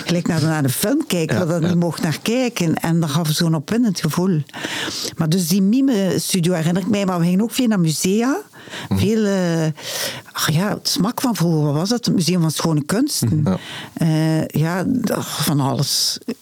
[0.07, 2.75] gelijk naar, naar de film kijken, waar dat niet mocht naar kijken.
[2.75, 4.41] En dat gaf zo'n opwindend gevoel.
[5.17, 8.37] Maar dus die mime-studio herinner ik mij, maar we gingen ook veel naar musea.
[8.89, 8.99] Mhm.
[8.99, 9.65] Veel, uh,
[10.31, 12.05] ach ja, het smak van vroeger, wat was dat?
[12.05, 13.43] Het Museum van Schone Kunsten.
[13.43, 13.57] Ja,
[14.01, 14.85] uh, ja
[15.21, 16.17] van alles.
[16.25, 16.35] Ik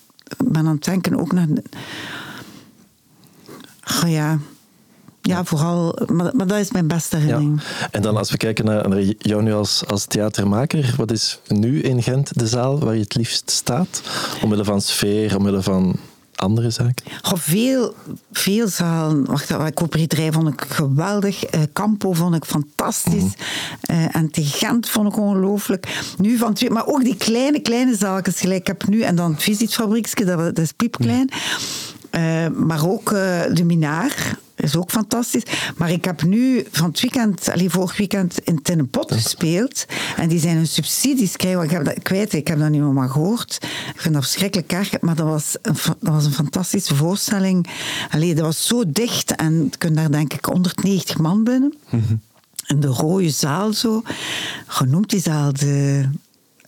[0.51, 1.47] ben aan het denken ook naar...
[3.79, 4.39] Ach ja...
[5.27, 7.61] Ja, vooral, maar, maar, dat is mijn beste herinnering.
[7.61, 7.87] Ja.
[7.91, 11.81] En dan als we kijken naar, naar, jou nu als, als theatermaker, wat is nu
[11.81, 14.01] in Gent de zaal waar je het liefst staat?
[14.43, 15.95] Omwille van sfeer, omwille van
[16.35, 17.05] andere zaken?
[17.21, 17.93] Goh, veel,
[18.31, 19.25] veel zalen.
[19.25, 21.55] Wacht, Koperieterij vond ik geweldig.
[21.55, 23.23] Uh, Campo vond ik fantastisch.
[23.23, 23.33] Mm
[24.11, 26.03] en te Gent vond ik ongelooflijk.
[26.17, 28.39] Nu van twee, maar ook die kleine, kleine zaakjes.
[28.39, 31.29] Gelijk ik heb nu, en dan het dat, dat is piepklein.
[32.11, 33.09] Uh, maar ook
[33.53, 35.43] de Minaar is ook fantastisch.
[35.77, 39.85] Maar ik heb nu van het weekend, alleen vorig weekend, in Tinnenpot gespeeld.
[40.17, 41.63] En die zijn hun subsidies krijgen.
[41.63, 43.57] Ik heb dat kwijt, ik heb dat niet meer gehoord.
[43.93, 45.01] Ik vind dat verschrikkelijk erg.
[45.01, 47.67] Maar dat was een, dat was een fantastische voorstelling.
[48.09, 49.35] Allee, dat was zo dicht.
[49.35, 51.73] En je kunt daar denk ik 190 man binnen.
[51.89, 52.21] Mm
[52.67, 54.01] In de rode zaal zo.
[54.67, 56.09] Genoemd die zaal de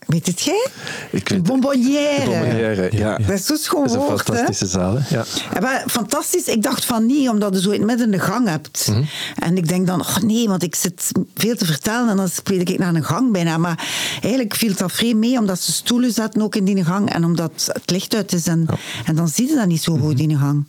[0.08, 0.66] Weet het jij?
[1.10, 2.24] Ik weet bonbonnière.
[2.24, 3.16] bonbonnière, ja.
[3.18, 5.16] Dat is zo schoon Dat is een fantastische zaal, hè?
[5.16, 5.24] Ja.
[5.60, 6.44] maar fantastisch.
[6.46, 8.88] Ik dacht van niet, omdat je zo in het midden de gang hebt.
[8.90, 9.02] Mhm.
[9.38, 12.60] En ik denk dan, oh nee, want ik zit veel te vertellen en dan speel
[12.60, 13.58] ik naar een gang bijna.
[13.58, 17.24] Maar eigenlijk viel dat vreemd mee, omdat ze stoelen zaten ook in die gang en
[17.24, 18.46] omdat het licht uit is.
[18.46, 18.66] En,
[19.04, 20.22] en dan zie je dat niet zo goed, mhm.
[20.22, 20.64] in de gang.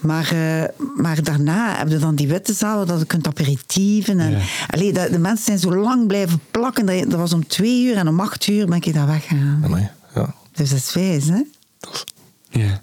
[0.00, 0.64] Maar, uh,
[0.96, 4.20] maar daarna heb je dan die witte zaal, dat je kunt aperitieven.
[4.20, 4.38] En,
[4.70, 6.86] allee, dat, de mensen zijn zo lang blijven plakken.
[6.86, 9.60] Dat, dat was om twee uur en om acht uur ben ik daar weggegaan.
[9.64, 10.34] Amai, ja.
[10.52, 11.42] Dus dat is wijs, hè?
[12.50, 12.80] Ja.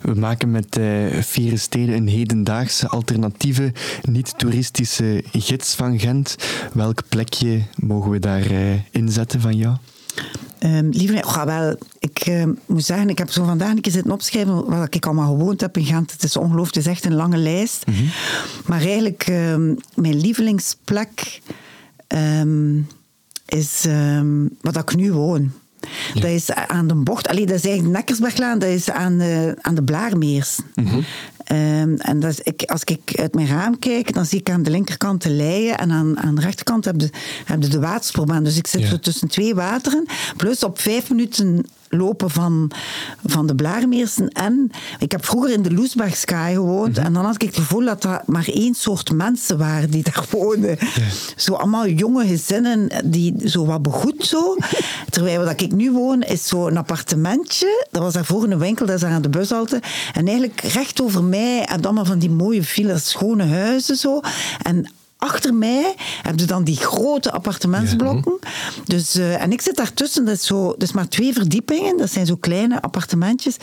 [0.00, 6.36] We maken met uh, Vieren Steden een hedendaagse alternatieve, niet-toeristische gids van Gent.
[6.72, 9.76] Welk plekje mogen we daar uh, inzetten van jou?
[10.60, 14.12] Um, lieve, oh, wel, ik uh, moet zeggen, ik heb zo vandaag een keer zitten
[14.12, 16.12] opschrijven wat ik allemaal gewoond heb in Gent.
[16.12, 17.86] Het is ongelooflijk, het is echt een lange lijst.
[17.86, 18.10] Mm -hmm.
[18.66, 21.40] Maar eigenlijk, um, mijn lievelingsplek
[22.08, 22.86] um,
[23.46, 25.52] is um, wat ik nu woon.
[26.14, 26.20] Ja.
[26.20, 27.28] Dat is aan de bocht.
[27.28, 30.58] Allee, dat is eigenlijk Nekkersberglaan, dat is aan de, aan de Blaarmeers.
[30.74, 31.04] Mm -hmm.
[31.56, 34.62] um, en dat is, ik, als ik uit mijn raam kijk, dan zie ik aan
[34.62, 37.10] de linkerkant de leien en aan, aan de rechterkant heb je,
[37.44, 38.44] heb je de watersprobaan.
[38.44, 38.88] Dus ik zit ja.
[38.88, 40.06] zo tussen twee wateren.
[40.36, 42.70] Plus op vijf minuten lopen van,
[43.24, 44.28] van de Blaarmeersen.
[44.28, 46.88] En ik heb vroeger in de Loesbergsky gewoond.
[46.88, 47.04] Mm -hmm.
[47.04, 50.24] En dan had ik het gevoel dat er maar één soort mensen waren die daar
[50.30, 50.78] woonden.
[51.36, 54.56] Zo allemaal jonge gezinnen die zo wat begoed zo.
[55.10, 57.86] Terwijl dat ik nu woon is zo een appartementje.
[57.90, 59.82] Dat was daarvoor een winkel, dat is daar aan de bushalte.
[60.12, 64.20] En eigenlijk recht over mij heb je allemaal van die mooie villas, schone huizen zo.
[64.62, 68.38] En achter mij heb je dan die grote appartementsblokken.
[68.84, 71.96] Dus, uh, en ik zit daartussen, dat is, zo, is maar twee verdiepingen.
[71.96, 73.56] Dat zijn zo kleine appartementjes.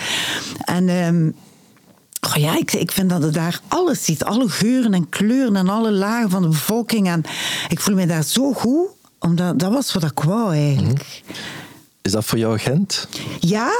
[0.65, 0.89] En...
[0.89, 1.35] Um,
[2.29, 4.23] Oh ja, ik, ik vind dat je daar alles ziet.
[4.23, 7.07] Alle geuren en kleuren en alle lagen van de bevolking.
[7.07, 7.23] En
[7.69, 8.87] ik voel me daar zo goed,
[9.19, 11.21] omdat dat was wat ik wou eigenlijk.
[12.01, 13.07] Is dat voor jou Gent?
[13.39, 13.71] Ja,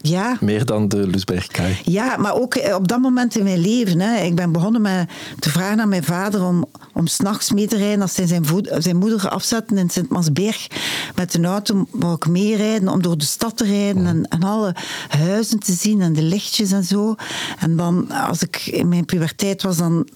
[0.00, 0.36] Ja.
[0.40, 1.76] Meer dan de Lusbergkaai.
[1.84, 4.00] Ja, maar ook eh, op dat moment in mijn leven.
[4.00, 4.20] Hè.
[4.20, 8.00] Ik ben begonnen met te vragen aan mijn vader om, om s'nachts mee te rijden.
[8.00, 8.44] Als hij zijn,
[8.78, 10.66] zijn moeder afzetten in Sint-Mansberg
[11.14, 14.74] met een auto, wou ik meerijden om door de stad te rijden en, en alle
[15.08, 17.14] huizen te zien en de lichtjes en zo.
[17.58, 20.08] En dan, als ik in mijn puberteit was, dan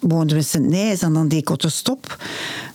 [0.00, 2.16] woonden we in Sint-Nijs en dan deed ik autostop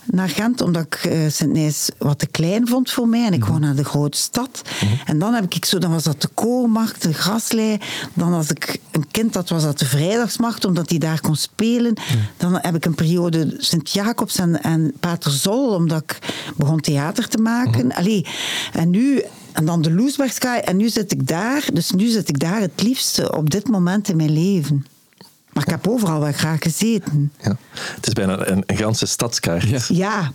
[0.06, 3.26] naar Gent, omdat ik eh, Sint-Nijs wat te klein vond voor mij.
[3.26, 4.62] En ik wou naar de grote stad.
[5.06, 7.78] En dan heb ik zo, dan was dat de koolmarkt, de graslei.
[8.14, 11.94] Dan als ik een kind had, was dat de vrijdagsmarkt, omdat hij daar kon spelen.
[12.38, 16.18] Dan heb ik een periode Sint-Jacobs en, en Paterzol, omdat ik
[16.56, 17.94] begon theater te maken.
[17.94, 18.26] Allee,
[18.74, 19.24] en nu...
[19.54, 20.60] En dan de Loesbergskaai.
[20.60, 21.66] En nu zit ik daar.
[21.74, 24.86] Dus nu zit ik daar het liefste op dit moment in mijn leven.
[25.54, 27.32] Maar ik heb overal wel graag gezeten.
[27.42, 27.58] Ja.
[27.96, 29.64] Het is bijna een, een ganse stadskaart.
[29.68, 29.80] Ja.
[29.88, 30.32] Ja.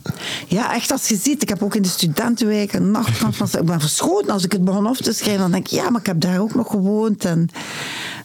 [0.47, 1.41] ja, echt als je ziet.
[1.41, 3.47] Ik heb ook in de studentenwijk een nachtkamp van...
[3.59, 5.41] Ik ben verschoten als ik het begon op te schrijven.
[5.41, 7.25] Dan denk ik, ja, maar ik heb daar ook nog gewoond.
[7.25, 7.49] En,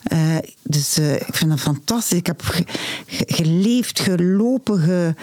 [0.02, 2.18] eh, dus eh, ik vind het fantastisch.
[2.18, 2.64] Ik heb ge-
[3.07, 5.14] ge- geleefd, gelopen, ge-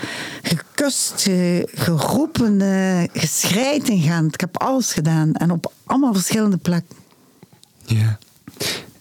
[0.41, 4.33] gekust, ge- geroepen, eh, geschreid in Gent.
[4.33, 5.33] Ik heb alles gedaan.
[5.33, 6.95] En op allemaal verschillende plekken.
[7.85, 8.17] Ja.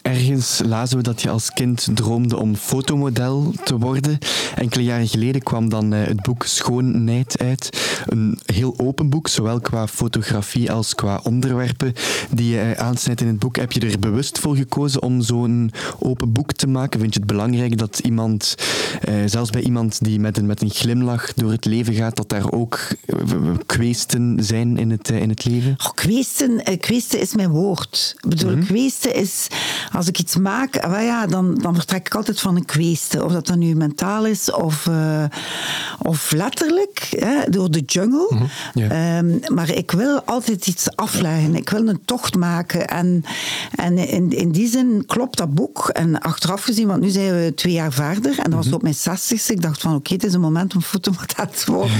[0.02, 4.18] Ergens lazen we dat je als kind droomde om fotomodel te worden.
[4.54, 7.70] Enkele jaren geleden kwam dan eh, het boek Schoonheid uit.
[8.06, 11.92] Een heel open boek, zowel qua fotografie als qua onderwerpen
[12.30, 13.56] die je eh, aansnijdt in het boek.
[13.56, 17.00] Heb je er bewust voor gekozen om zo'n open boek te maken?
[17.00, 18.54] Vind je het belangrijk dat iemand,
[19.00, 22.28] eh, zelfs bij iemand die met een, met een glimlach door het leven gaat, dat
[22.28, 22.78] daar ook
[23.66, 25.74] kweesten zijn in het, in het leven?
[25.78, 28.14] Oh, kweesten, kweesten is mijn woord.
[28.20, 29.48] Ik bedoel, kweesten is...
[29.92, 33.24] Als ik iets maak, ja, dan, dan vertrek ik altijd van een kweesten.
[33.24, 35.24] Of dat dan nu mentaal is of, eh,
[35.98, 38.48] of letterlijk, hè, door de jungle.
[38.74, 38.88] Ja.
[38.88, 41.54] Ehm, maar ik wil altijd iets afleggen.
[41.54, 42.88] Ik wil een tocht maken.
[42.88, 43.24] En,
[43.74, 45.88] en in, in die zin klopt dat boek.
[45.88, 48.38] En achteraf gezien, want nu zijn we twee jaar verder.
[48.38, 49.52] En dat was op mijn zestigste.
[49.52, 51.96] Ik dacht van, oké, het is een moment om fotomodel te worden.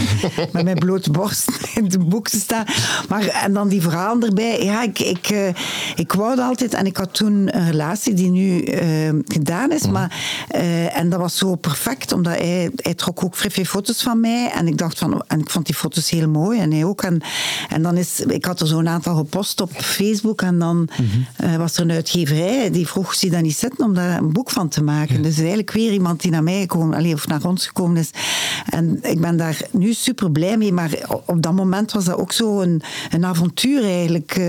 [0.53, 2.65] met mijn blote borst in het boek te staan.
[3.09, 4.65] Maar, en dan die verhalen erbij.
[4.65, 5.49] Ja, ik, ik, eh,
[5.97, 6.75] ik wou dat altijd.
[6.75, 8.89] En ik had toen een relatie die nu eh,
[9.27, 9.87] gedaan is.
[9.87, 14.03] Maar, eh, en dat was zo perfect, omdat hij, hij trok ook vrij veel foto's
[14.03, 14.51] van mij.
[14.51, 16.61] En ik dacht van, en ik vond die foto's heel mooi.
[16.61, 17.03] En hij ook.
[17.03, 17.21] En,
[17.69, 20.43] en dan is, ik had er zo'n aantal gepost op Facebook.
[20.43, 20.89] En dan
[21.37, 24.33] eh, was er een uitgeverij die vroeg, zie je dat niet zitten om daar een
[24.33, 25.23] boek van te maken.
[25.23, 28.11] Dus eigenlijk weer iemand die naar mij gekomen, allee, of naar ons gekomen is.
[28.71, 30.73] En ik ben daar nu super blij mee.
[30.73, 30.91] Maar
[31.27, 34.41] op dat moment was dat ook zo een, een avontuur eigenlijk.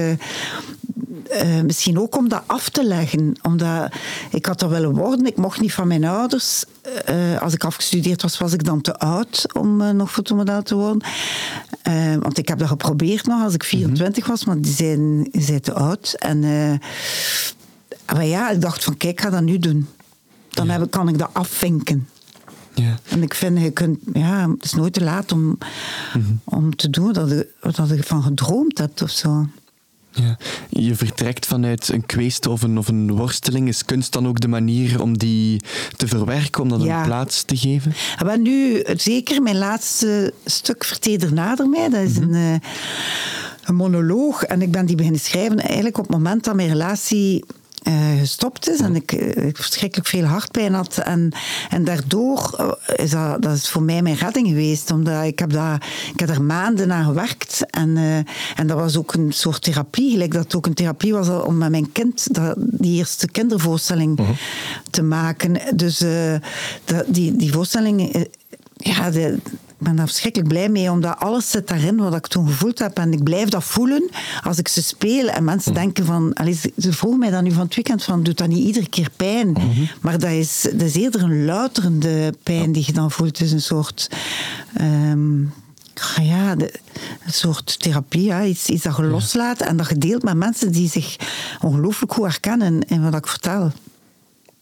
[1.32, 3.36] Eh, misschien ook om dat af te leggen.
[3.42, 3.94] Omdat
[4.32, 5.26] ik had dat willen worden.
[5.26, 6.64] Ik mocht niet van mijn ouders.
[7.06, 10.76] Eh, als ik afgestudeerd was, was ik dan te oud om eh, nog fotomodel te
[10.76, 11.08] worden.
[12.20, 15.74] Want ik heb dat geprobeerd nog als ik 24 was, maar die zijn, zijn te
[15.74, 16.16] oud.
[16.20, 16.40] En
[18.14, 19.88] maar ja, ik dacht van kijk, ik ga dat nu doen.
[20.50, 22.08] Dan heb kan ik dat afvinken.
[22.74, 23.00] Ja.
[23.10, 25.58] En ik vind, je kunt, ja, het is nooit te laat om,
[26.44, 29.48] om te doen dat je, dat je van gedroomd hebt of zo.
[30.14, 30.38] Ja.
[30.70, 33.68] Je vertrekt vanuit een kweest of een, of een worsteling.
[33.68, 35.62] Is kunst dan ook de manier om die
[35.96, 36.98] te verwerken, om dat Ja.
[37.00, 37.94] een plaats te geven?
[38.26, 42.54] Maar nu, zeker mijn laatste stuk Verteder Nader mij, dat is een, eh,
[43.64, 44.44] een monoloog.
[44.44, 47.44] En ik ben die beginnen schrijven eigenlijk op het moment dat mijn relatie
[47.82, 50.98] eh, gestopt is en ik, eh, ik verschrikkelijk veel hartpijn had.
[50.98, 51.32] En,
[51.70, 55.52] en daardoor eh, is dat, dat is voor mij mijn redding geweest, omdat ik heb,
[55.52, 57.66] dat, ik heb er maanden aan gewerkt.
[57.70, 57.98] En,
[58.56, 61.58] en dat was ook een soort therapie, gelijk dat het ook een therapie was om
[61.58, 64.20] met mijn kind dat, die eerste kindervoorstelling
[64.90, 65.60] te maken.
[65.76, 66.04] Dus
[66.86, 68.28] dat, die, die voorstelling...
[68.78, 69.38] ja, de,
[69.82, 72.98] ben daar verschrikkelijk blij mee, omdat alles zit daarin wat ik toen gevoeld heb.
[72.98, 74.10] En ik blijf dat voelen
[74.44, 75.28] als ik ze speel.
[75.28, 76.34] En mensen denken van...
[76.34, 78.24] Allee, ze, vroegen mij dan nu van het weekend van...
[78.24, 79.54] Doet dat niet iedere keer pijn?
[80.02, 83.38] Maar dat is, dat is eerder een luiterende pijn die je dan voelt.
[83.38, 84.10] Het is een soort...
[84.74, 85.42] ehm,
[86.22, 86.74] ja, de-
[87.26, 90.72] een soort therapie, ja, iets, iets dat je loslaat en dat je deelt met mensen
[90.72, 91.16] die zich
[91.62, 93.72] ongelooflijk goed herkennen in wat ik vertel.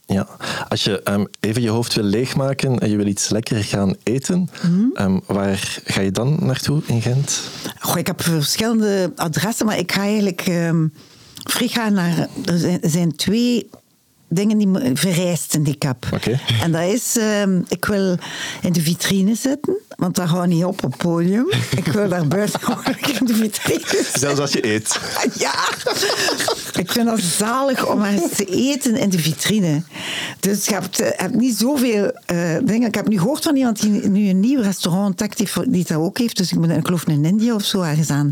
[0.10, 0.28] Ja,
[0.68, 4.50] als je ehm, even je hoofd wil leegmaken en je wil iets lekker gaan eten,
[4.94, 7.42] ehm, waar ga je dan naartoe in Gent?
[7.80, 10.88] Goh, ik heb verschillende adressen, maar ik ga eigenlijk ehm
[11.44, 12.28] vrij gaan naar...
[12.46, 13.70] Er zijn, er zijn twee
[14.30, 16.06] dingen die me vereisten die ik heb.
[16.14, 16.40] Oké.
[16.62, 18.18] En dat is, ehm, ik wil
[18.62, 21.52] in de vitrine zitten, want daar hou ik niet op op het podium.
[21.76, 22.60] Ik wil daar buiten
[23.20, 24.20] in de vitrine zitten.
[24.20, 25.00] Zelfs als je eet.
[25.38, 25.68] Ja,
[26.74, 29.84] ik vind dat zalig om eens te eten in de vitrine.
[30.40, 32.88] Dus je hebt, eh, hebt niet zoveel eh, dingen.
[32.88, 35.98] Ik heb nu gehoord van iemand die nu een nieuw restaurant ontdekt die, die dat
[35.98, 36.38] ook heeft.
[36.38, 38.32] Dus ik moet, ik geloof in India of zo ergens aan,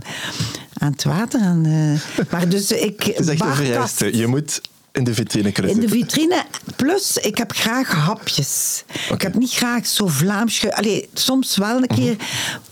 [0.74, 1.40] aan het water.
[1.40, 3.04] Eh, maar dus ik...
[3.04, 4.16] Het is echt.
[4.16, 4.62] Je moet
[4.98, 6.46] in de vitrine kunnen in de vitrine.
[6.76, 8.84] Plus, ik heb graag hapjes.
[9.12, 10.60] Ik heb niet graag zo Vlaams...
[10.60, 10.76] Ge...
[10.76, 12.16] Allee, soms wel een keer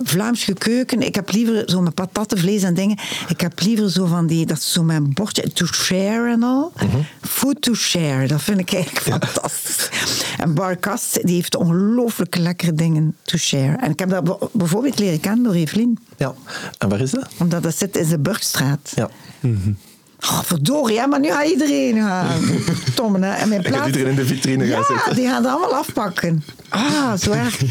[0.03, 1.01] Vlaams gekeuken.
[1.01, 2.97] Ik heb liever zo met patattenvlees en dingen.
[3.27, 4.45] Ik heb liever zo van die...
[4.45, 5.53] Dat is zo mijn bordje.
[5.53, 6.71] To share en al.
[7.21, 8.27] Food to share.
[8.27, 9.89] Dat vind ik eigenlijk fantastisch.
[10.37, 13.75] En Barkast, die heeft ongelooflijk lekkere dingen to share.
[13.75, 15.99] En ik heb dat bijvoorbeeld leren kennen door Evelien.
[16.17, 16.33] Ja.
[16.77, 17.27] En waar is dat?
[17.37, 18.91] Omdat dat zit in de Burgstraat.
[18.95, 19.09] Ja.
[20.29, 22.41] Oh, verdorie, hè, maar nu gaat iedereen gaan.
[22.95, 23.31] Tommen, hè.
[23.33, 23.85] En mijn plaats...
[23.85, 25.15] iedereen in de vitrine gaan ja, zitten.
[25.15, 26.43] die gaan het allemaal afpakken.
[26.69, 27.57] Ah, zwaar.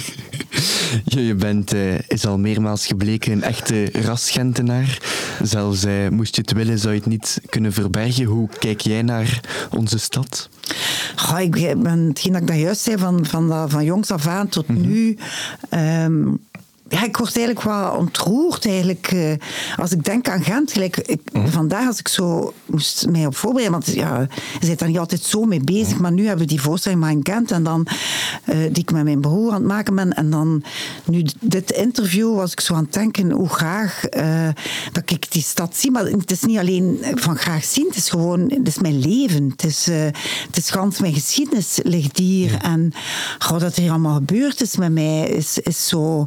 [1.05, 4.99] Je, je bent, eh, is al meermaals gebleken, een echte rasgentenaar.
[5.43, 8.25] Zelfs eh, moest je het willen, zou je het niet kunnen verbergen.
[8.25, 9.41] Hoe kijk jij naar
[9.71, 10.49] onze stad?
[11.17, 14.49] Goh, ik ben, hetgeen dat ik daar juist zei, van, van, van jongs af aan
[14.49, 15.19] tot nu...
[15.69, 16.23] ehm,
[16.89, 19.33] ja, ik word eigenlijk wel ontroerd eigenlijk, eh,
[19.77, 20.73] als ik denk aan Gent.
[20.73, 24.27] Gelijk, ik, Vandaag als ik zo moest mij op voorbereiden, want ja,
[24.61, 27.11] je zit daar niet altijd zo mee bezig, maar nu hebben we die voorstelling maar
[27.11, 27.87] in Gent en dan,
[28.45, 30.13] eh, die ik met mijn broer aan het maken ben.
[30.13, 30.63] En dan,
[31.05, 34.49] nu dit interview, was ik zo aan het denken hoe graag eh,
[34.93, 35.91] dat ik die stad zie.
[35.91, 39.51] Maar het is niet alleen van graag zien, het is gewoon, het is mijn leven.
[39.51, 39.87] Het is,
[40.47, 42.57] het is gans mijn geschiedenis ligt hier.
[42.63, 42.93] En
[43.39, 46.27] goh, dat er hier allemaal gebeurd is met mij, is, is zo...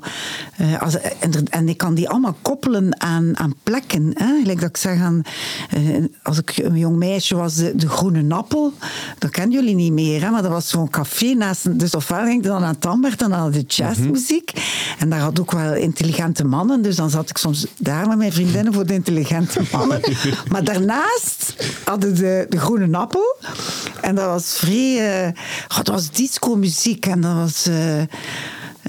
[0.57, 4.11] eh, als, en, en ik kan die allemaal koppelen aan, aan plekken.
[4.13, 4.39] Hè?
[4.41, 5.21] Gelijk dat ik zeg aan...
[5.69, 5.81] eh,
[6.23, 8.73] als ik een jong meisje was, de, de Groene Appel.
[9.17, 10.29] Dat kennen jullie niet meer, hè?
[10.29, 11.79] maar dat was zo'n café naast...
[11.79, 14.51] Dus ofwel ging ik dan aan Tambert en aan de jazzmuziek.
[14.99, 16.81] En daar had ook wel intelligente mannen.
[16.81, 20.01] Dus dan zat ik soms daar met mijn vriendinnen voor de intelligente mannen.
[20.51, 23.35] maar daarnaast hadden de, de Groene Appel.
[24.01, 25.27] En dat was vrij...
[25.67, 27.05] oh, dat was disco-muziek.
[27.05, 27.69] En dat was...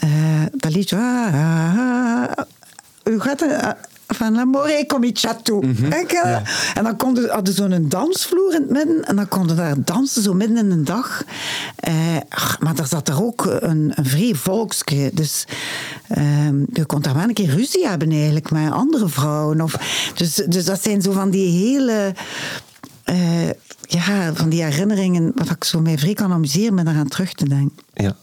[0.00, 0.96] eh, eh, dat liedje...
[0.96, 2.44] ah, ah, ah,
[3.02, 3.42] hoe gaat?
[3.42, 3.70] Ah,
[4.14, 5.58] Van L'amore cominciato.
[5.58, 6.42] Ken je dat?
[6.74, 9.04] En dan konden, hadden ze zo'n dansvloer in het midden.
[9.04, 11.24] En dan konden daar dansen, zo midden in de dag.
[11.76, 11.94] Eh,
[12.28, 15.11] ach, maar daar zat er ook een, een vrij volksje.
[15.14, 15.44] Dus
[16.08, 19.61] ehm, je kon daar wel een keer ruzie hebben eigenlijk met andere vrouwen.
[19.61, 19.74] Of,
[20.14, 22.14] dus, dus dat zijn zo van die hele...
[23.04, 23.48] eh,
[23.80, 27.48] ja, van die herinneringen, wat ik zo mij vrij kan amuseren met daaraan terug te
[27.48, 27.76] denken.
[27.94, 28.16] Ja.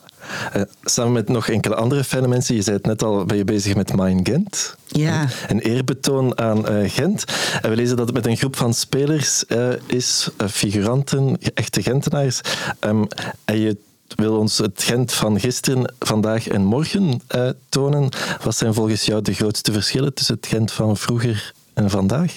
[0.54, 3.44] Eh, samen met nog enkele andere fijne mensen, je zei het net al, ben je
[3.44, 4.76] bezig met Mind Gent.
[4.88, 5.22] Ja.
[5.22, 7.24] Een, een eerbetoon aan eh, Gent.
[7.62, 12.42] En we lezen dat het met een groep van spelers eh, is, figuranten, echte Gentenaars.
[12.80, 13.04] Ehm,
[13.46, 13.78] en je
[14.16, 17.22] wil ons het Gent van gisteren, vandaag en morgen
[17.70, 18.10] tonen.
[18.44, 22.34] Wat zijn volgens jou de grootste verschillen tussen het Gent van vroeger en vandaag?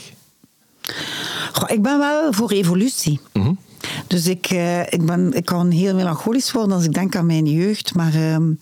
[1.52, 3.20] Goh, ik ben wel voor evolutie.
[3.32, 3.52] Mhm.
[4.06, 7.46] Dus ik, eh, ik, ben, ik kan heel melancholisch worden als ik denk aan mijn
[7.46, 7.94] jeugd.
[7.94, 8.52] Maar, ehm,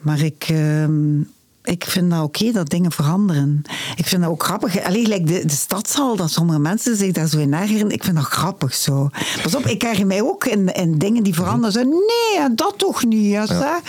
[0.00, 1.20] maar ik, ehm,
[1.68, 3.62] ik vind dat oké dat dingen veranderen.
[3.96, 4.82] Ik vind dat ook grappig.
[4.82, 7.90] Alleen gelijk de, de stadshal, dat sommige mensen zich daar zo in ergeren.
[7.90, 9.08] Ik vind dat grappig zo.
[9.42, 11.72] Pas op, ik erger mij ook in, in dingen die veranderen.
[11.72, 13.30] Zo, nee, dat toch niet.
[13.30, 13.80] Ja,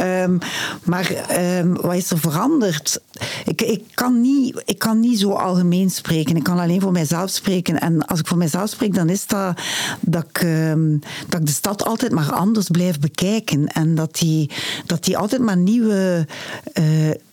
[0.00, 0.38] Ehm,
[0.84, 3.00] maar ehm, wat is er veranderd?
[3.44, 6.36] Ik, ik, kan niet, ik kan niet zo algemeen spreken.
[6.36, 7.80] Ik kan alleen voor mijzelf spreken.
[7.80, 9.60] En als ik voor mijzelf spreek, dan is dat
[10.00, 13.66] dat ik, ehm, dat ik de stad altijd maar anders blijf bekijken.
[13.66, 14.50] En dat die,
[14.86, 16.26] dat die altijd maar nieuwe
[16.72, 16.84] eh,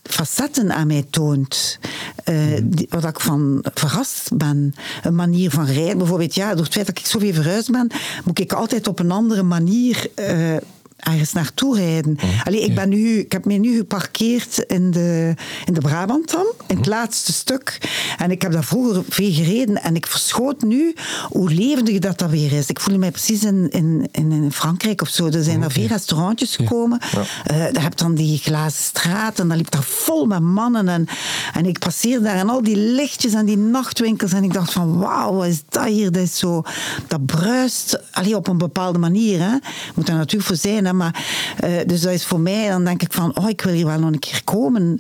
[0.04, 1.80] facetten aan mij toont.
[2.24, 4.74] Eh, die- wat ik van verrast ben.
[5.04, 5.98] Een manier van rijden.
[5.98, 7.92] Bijvoorbeeld, ja, door het feit dat ik zoveel verhuisd ben,
[8.26, 10.08] moet ik altijd op een andere manier...
[10.16, 10.56] eh,
[10.98, 12.18] ergens naartoe rijden.
[12.44, 15.34] Allee, ik, ben nu, ik heb mij nu geparkeerd in de,
[15.66, 17.78] in de Brabantam, in het laatste stuk.
[18.18, 20.96] En ik heb daar vroeger veel gereden en ik verschoot nu
[21.30, 22.70] hoe levendig dat dat weer is.
[22.70, 25.26] Ik voel mij precies in, in, in, Frankrijk of zo.
[25.26, 27.00] Er zijn daar veel restaurantjes gekomen.
[27.00, 30.88] Eh, daar heb je dan die glazen straat en dat liep daar vol met mannen.
[30.88, 31.08] En,
[31.54, 34.34] en ik passeerde daar en al die lichtjes en die nachtwinkels.
[34.34, 36.12] En ik dacht van, wauw, wat is dat hier?
[36.12, 36.64] Dat is zo,
[37.08, 39.40] dat bruist allee, op een bepaalde manier.
[39.40, 39.58] Hè.
[39.96, 40.87] Moet daar natuurlijk voor zijn.
[40.96, 41.26] Maar,
[41.60, 44.00] eh, dus dat is voor mij, dan denk ik van, oh, ik wil hier wel
[44.00, 45.00] nog een keer komen.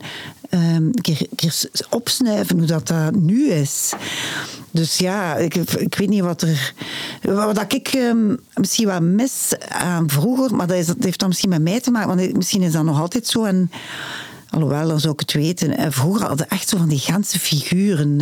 [0.49, 1.01] ehm, een,
[1.35, 3.93] keer, opsnuiven hoe dat, dat nu is.
[4.71, 6.73] Dus ja, ik, ik weet niet wat er...
[7.21, 11.61] Wat ik ehm, misschien wel mis aan vroeger, maar dat, is, heeft dan misschien met
[11.61, 13.43] mij te maken, want misschien is dat nog altijd zo.
[13.43, 13.71] En,
[14.49, 15.77] Alhoewel, dan zou ik het weten.
[15.77, 18.21] Eh, Vroeger hadden echt zo van die ganse figuren.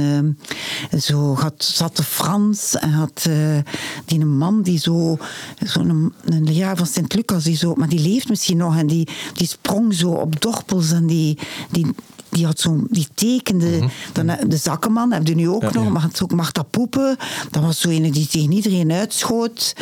[0.89, 3.57] eh, Zo had, zat de Frans en had eh,
[4.05, 5.17] die een man die zo...
[5.63, 7.73] Zo'n een jaar van Sint-Lucas, die zo...
[7.73, 11.38] Maar die leeft misschien nog en die, die sprong zo op dorpels en die...
[11.71, 11.88] die
[12.36, 16.02] die had zo, die tekende, dan, eh, de zakkenman heb je nu ook nog, maar
[16.02, 17.17] had ook Marta Poepen,
[17.52, 19.76] dat was zo een die tegen iedereen uitschoot.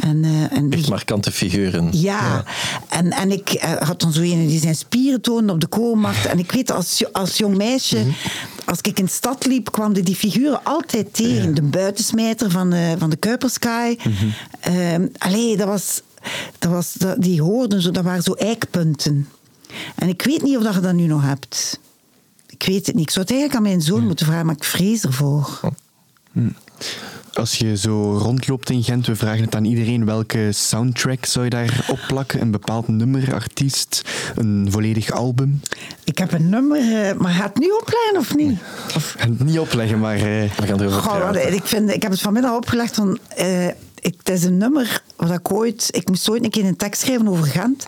[0.00, 1.88] En, eh, en die, Echt markante figuren.
[1.92, 2.44] ja,
[2.88, 6.26] En, en ik eh, had dan zo een die zijn spieren toonde op de koolmarkt.
[6.26, 8.04] En ik weet als, als jong meisje
[8.64, 11.54] als ik in de stad liep, kwamen die figuren altijd tegen.
[11.54, 13.96] De buitensmijter van de, van de Kuipersky.
[14.60, 16.02] Ehm, allee, dat was...
[16.58, 19.28] Dat was dat, die hoorden zo, dat waren zo eikpunten.
[19.94, 21.78] En ik weet niet of dat je dat nu nog hebt.
[22.60, 23.04] Ik weet het niet.
[23.04, 25.60] Ik zou het eigenlijk aan mijn zoon moeten vragen, maar ik vrees ervoor.
[27.34, 31.50] Als je zo rondloopt in Gent, we vragen het aan iedereen, welke soundtrack zou je
[31.50, 32.40] daar opplakken?
[32.40, 34.02] Een bepaald nummer, artiest,
[34.36, 35.60] een volledig album?
[36.04, 38.58] Ik heb een nummer, eh, maar gaat het nu opleggen of niet?
[38.96, 40.14] Of, niet opleggen, maar...
[40.16, 41.52] eh, We gaan erover Goh, wat- praten.
[41.54, 43.18] ik, vind, ik heb het vanmiddag opgelegd van...
[43.36, 43.66] eh,
[44.00, 45.88] ik, het is een nummer wat ik ooit...
[45.90, 47.86] Ik moest ooit een keer een tekst schrijven over Gent.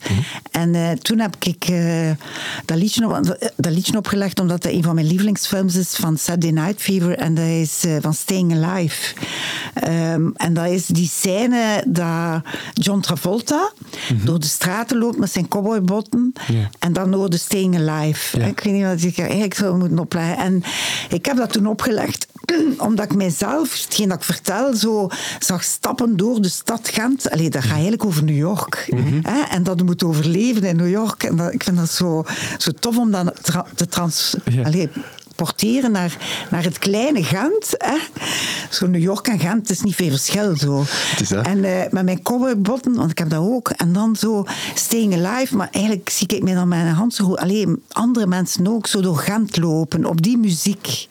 [0.50, 2.10] En eh, toen heb ik eh,
[2.64, 6.50] dat, liedje op, dat liedje opgelegd omdat dat een van mijn lievelingsfilms is van Saturday
[6.50, 7.16] Night Fever.
[7.16, 9.14] En dat is eh, van Staying Alive.
[9.74, 12.42] Ehm, en dat is die scène dat
[12.72, 13.72] John Travolta
[14.24, 16.32] door de straten loopt met zijn cowboybotten.
[16.48, 16.70] Ja.
[16.78, 18.38] En dan door de Staying Alive.
[18.38, 20.36] Ik weet niet wat ik eigenlijk zou moeten opleggen.
[20.36, 20.62] En
[21.08, 22.26] ik heb dat toen opgelegd
[22.78, 27.30] omdat ik mijzelf, hetgeen dat ik vertel, zo zag stappen door de stad Gent.
[27.30, 28.88] Allee, dat gaat eigenlijk over New York.
[29.22, 29.40] hè?
[29.50, 31.22] En dat je moet overleven in New York.
[31.22, 32.24] En dat, ik vind dat zo,
[32.58, 33.34] zo tof om dat
[33.74, 34.36] te trans...
[34.44, 34.62] Ja.
[34.62, 34.88] Allee,
[35.44, 36.16] porteren naar,
[36.50, 37.74] naar het kleine Gent.
[37.76, 37.96] Hè?
[38.70, 40.56] Zo New York en Gent is niet veel verschil.
[40.56, 40.84] Zo.
[41.20, 41.46] is dat.
[41.46, 43.68] En eh, met mijn cowboybotten, want ik heb dat ook.
[43.70, 45.56] En dan zo staying alive.
[45.56, 47.38] Maar eigenlijk zie ik mij dan met mijn hand zo goed.
[47.38, 50.04] Alleen andere mensen ook zo door Gent lopen.
[50.04, 51.08] Op die muziek.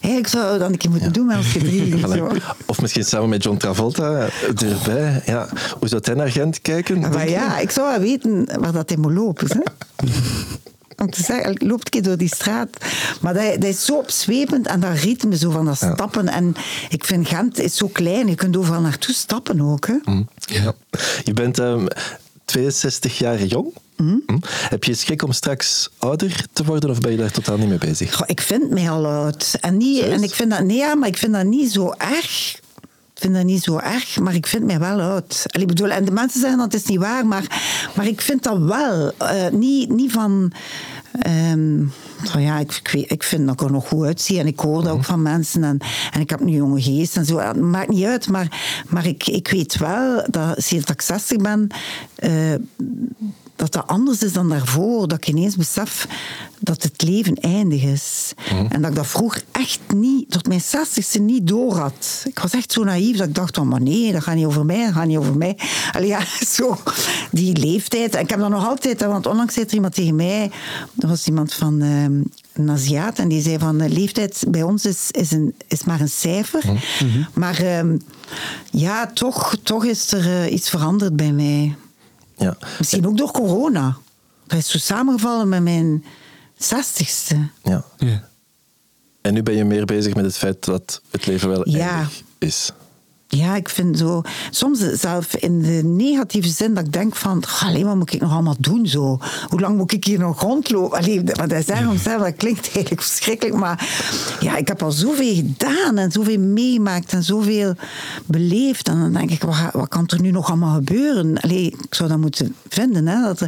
[0.00, 1.98] Eigenlijk zou je dat een keer moeten doen met ons gedrie.
[1.98, 2.30] zo.
[2.66, 5.22] Of misschien samen met John Travolta erbij.
[5.26, 5.48] Ja.
[5.78, 7.00] Hoe zou hij naar Gent kijken?
[7.00, 9.46] Maar ja, ik zou wel weten waar dat hij moet lopen.
[9.48, 9.60] Hè?
[10.98, 12.68] Om te zeggen, ik loop een keer door die straat.
[13.20, 16.28] Maar dat, dat is zo opzwepend en dat ritme zo van dat stappen.
[16.28, 16.54] En
[16.88, 19.86] ik vind Gent is zo klein, je kunt overal naartoe stappen ook.
[19.86, 19.94] Hè?
[20.38, 20.72] Ja.
[21.24, 21.86] Je bent ehm,
[22.44, 23.72] 62 jaar jong.
[23.96, 24.18] Hm?
[24.48, 27.78] Heb je schrik om straks ouder te worden of ben je daar totaal niet mee
[27.78, 28.14] bezig?
[28.14, 29.56] Goh, ik vind mij al oud.
[29.60, 30.16] En, niet, Serieus?
[30.16, 32.60] en ik vind dat, nee, ja, maar ik vind dat niet zo erg.
[33.18, 35.42] Ik vind dat niet zo erg, maar ik vind mij wel oud.
[35.46, 37.44] Ik bedoel, en de mensen zeggen dat is niet waar, maar,
[37.96, 39.12] maar ik vind dat wel.
[39.16, 40.52] Eh, niet, niet van...
[41.12, 41.80] ehm,
[42.38, 44.82] ja, ik, ik, weet- ik vind dat ik er nog goed uitzie en ik hoor
[44.82, 45.64] dat ook van mensen.
[45.64, 45.78] En,
[46.12, 47.38] en ik heb nu jonge geest en zo.
[47.38, 51.36] Het maakt niet uit, maar, maar ik, ik weet wel dat sinds dat ik 60
[51.36, 51.68] ben...
[52.14, 52.54] eh,
[53.56, 55.08] dat dat anders is dan daarvoor.
[55.08, 56.06] Dat ik ineens besef
[56.60, 58.32] dat het leven eindig is.
[58.68, 62.22] En dat ik dat vroeger echt niet, tot mijn zestigste niet door had.
[62.24, 64.64] Ik was echt zo naïef dat ik dacht van, maar nee, dat gaat niet over
[64.64, 65.58] mij, dat gaat niet over mij.
[65.92, 66.20] Allee, ja,
[66.56, 66.76] zo,
[67.30, 68.14] die leeftijd.
[68.14, 70.50] En ik heb dat nog altijd, want onlangs zei er iemand tegen mij,
[70.98, 74.84] er was iemand van ehm, een Aziat, en die zei van, de leeftijd bij ons
[74.84, 76.64] is, is, een, is maar een cijfer.
[77.34, 77.98] Maar ehm,
[78.70, 81.76] ja, toch, toch is er eh, iets veranderd bij mij.
[82.36, 82.56] Ja.
[82.78, 83.96] Misschien ook door corona.
[84.46, 86.04] Dat is zo samengevallen met mijn
[86.56, 87.48] zestigste.
[87.62, 87.84] ja.
[87.96, 88.26] ja.
[89.20, 91.90] En nu ben je meer bezig met het feit dat het leven wel Ja.
[91.96, 92.72] eindig is.
[93.30, 94.22] Ja, ik vind zo...
[94.50, 97.42] Soms zelf in de negatieve zin dat ik denk van...
[97.60, 99.18] Allee, wat moet ik nog allemaal doen zo?
[99.48, 100.98] Hoe lang moet ik hier nog rondlopen?
[100.98, 103.56] Allee, wat hij zegt om dat klinkt eigenlijk verschrikkelijk.
[103.56, 103.88] Maar
[104.40, 107.74] ja, ik heb al zoveel gedaan en zoveel meegemaakt en zoveel
[108.26, 108.88] beleefd.
[108.88, 111.40] En dan denk ik, wat, wat kan er nu nog allemaal gebeuren?
[111.40, 113.06] Allee, ik zou dat moeten vinden.
[113.06, 113.46] Hè, dat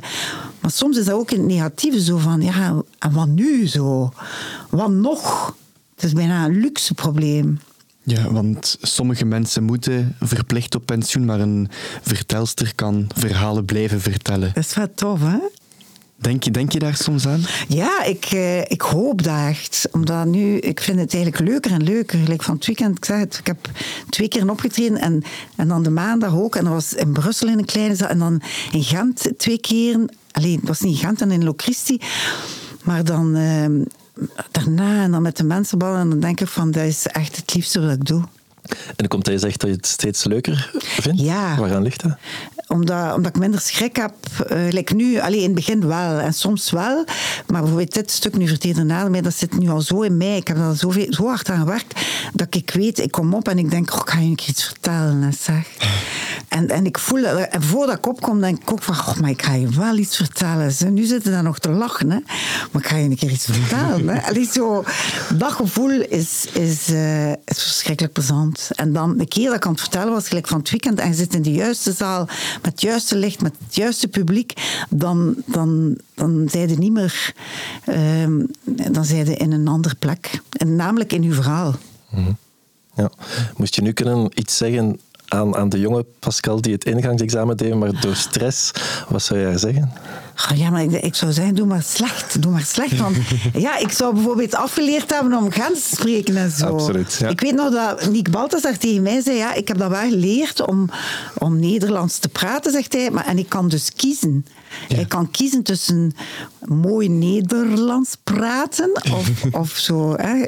[0.61, 2.41] maar soms is dat ook in het negatieve zo van...
[2.41, 4.13] Ja, en wat nu zo?
[4.71, 5.55] Wat nog?
[5.95, 7.61] Het is bijna een luxe probleem.
[8.03, 11.69] Ja, want sommige mensen moeten verplicht op pensioen, maar een
[12.03, 14.51] vertelster kan verhalen blijven vertellen.
[14.55, 15.39] Dat is wel tof, hè?
[16.21, 17.41] Denk je, denk je daar soms aan?
[17.69, 19.89] Ja, ik, eh, ik hoop dat echt.
[19.93, 22.19] Omdat nu, ik vind het eigenlijk leuker en leuker.
[22.19, 23.71] Gelijk van het weekend, ik zeg het, ik heb
[24.09, 25.23] twee keer opgetreden en,
[25.57, 26.57] en dan de maandag ook.
[26.57, 28.43] En dat was in Brussel in een kleine zaal en dan
[28.73, 30.01] in Gent twee keer.
[30.33, 32.01] Alleen, het was niet in Gent en in Locristi.
[32.83, 33.67] Maar dan eh,
[34.51, 36.01] daarna en dan met de mensen ballen.
[36.01, 38.23] En dan denk ik van, dat is echt het liefste wat ik doe.
[38.63, 41.21] En dan komt hij zegt dat je het steeds leuker vindt?
[41.21, 41.57] Ja.
[41.57, 42.17] Waaraan ligt dat?
[42.73, 44.15] Omdat, omdat ik minder schrik heb.
[44.49, 47.05] eh like nu, alleen in het begin wel en soms wel.
[47.47, 50.37] Maar bijvoorbeeld dit stuk nu vertelde na mij, dat zit nu al zo in mij.
[50.37, 52.01] Ik heb er zo, zo hard aan gewerkt
[52.33, 54.49] dat ik weet, ik kom op en ik denk, oh, ik ga je een keer
[54.49, 55.33] iets vertellen.
[55.41, 55.67] Zeg.
[56.51, 59.43] En, en ik voel, en voordat ik opkom, denk ik ook van, oh, maar ik
[59.43, 60.73] ga je wel iets vertellen.
[60.73, 62.19] Ze, nu zitten daar nog te lachen, hè.
[62.71, 64.09] maar ik ga je een keer iets vertellen.
[64.09, 64.23] Hè.
[64.29, 64.85] Allee, zo,
[65.35, 68.71] dat gevoel is, is, eh, is verschrikkelijk plezant.
[68.75, 71.09] En dan, de keer dat ik aan het vertellen was, gelijk van het weekend, en
[71.09, 72.29] je zit in de juiste zaal,
[72.63, 74.53] met het juiste licht, met het juiste publiek,
[74.89, 77.35] dan, dan, dan zijn je niet meer,
[77.85, 80.41] ehm, dan zijn in een andere plek.
[80.51, 81.75] En namelijk in uw verhaal.
[82.95, 83.11] Ja.
[83.57, 87.75] Moest je nu kunnen iets zeggen aan, aan de jonge Pascal die het ingangsexamen deed,
[87.75, 88.71] maar door stress,
[89.09, 89.93] wat zou jij zeggen?
[90.49, 92.43] Oh, ja, maar ik, ik, zou zeggen, doe maar slecht.
[92.43, 92.97] Doe maar slecht.
[92.97, 93.17] Want
[93.67, 96.67] ja, ik zou bijvoorbeeld afgeleerd hebben om Gens te spreken en zo.
[96.67, 97.29] Absoluut, ja.
[97.29, 100.67] Ik weet nog dat Nick Balthazar tegen mij zei, ja, ik heb dat wel geleerd
[100.67, 100.91] om,
[101.39, 103.11] om Nederlands te praten, zegt hij.
[103.11, 104.47] Maar, en ik kan dus kiezen.
[104.89, 106.13] Ik kan kiezen tussen
[106.65, 110.15] mooi Nederlands praten of, of zo.
[110.17, 110.47] Hè.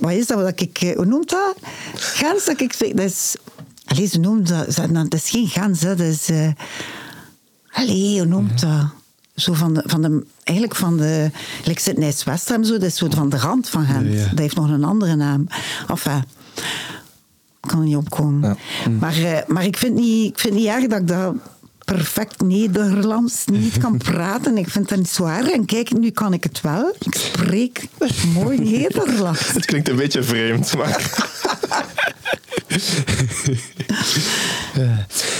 [0.00, 0.42] Wat is dat?
[0.42, 1.56] Wat ik, hoe noemt dat?
[1.94, 2.92] Gens, dat ik zeg.
[2.92, 3.34] Dat is,
[3.84, 6.30] allez, ze noemt dat, dat is geen Gens, hè, dat is...
[6.30, 6.48] Uh,
[7.74, 8.86] Allee, hoe noemt dat?
[9.34, 11.30] Zo van de, van de, eigenlijk van de,
[11.64, 14.12] like Sydney's Westram, zo, dat is zo van de rand van Gent.
[14.12, 14.28] Ja, ja.
[14.28, 15.46] Dat heeft nog een andere naam.
[15.88, 16.24] Enfin,
[17.60, 18.56] kan er niet opkomen.
[18.84, 18.90] Ja.
[18.90, 21.34] Maar, uh, maar ik vind niet, ik vind niet erg dat ik dat
[21.84, 24.58] perfect Nederlands niet kan praten.
[24.58, 25.48] Ik vind dat niet zo erg.
[25.48, 26.94] En kijk, nu kan ik het wel.
[26.98, 27.88] Ik spreek
[28.34, 29.52] mooi Nederlands.
[29.52, 31.32] Het klinkt een beetje vreemd, maar...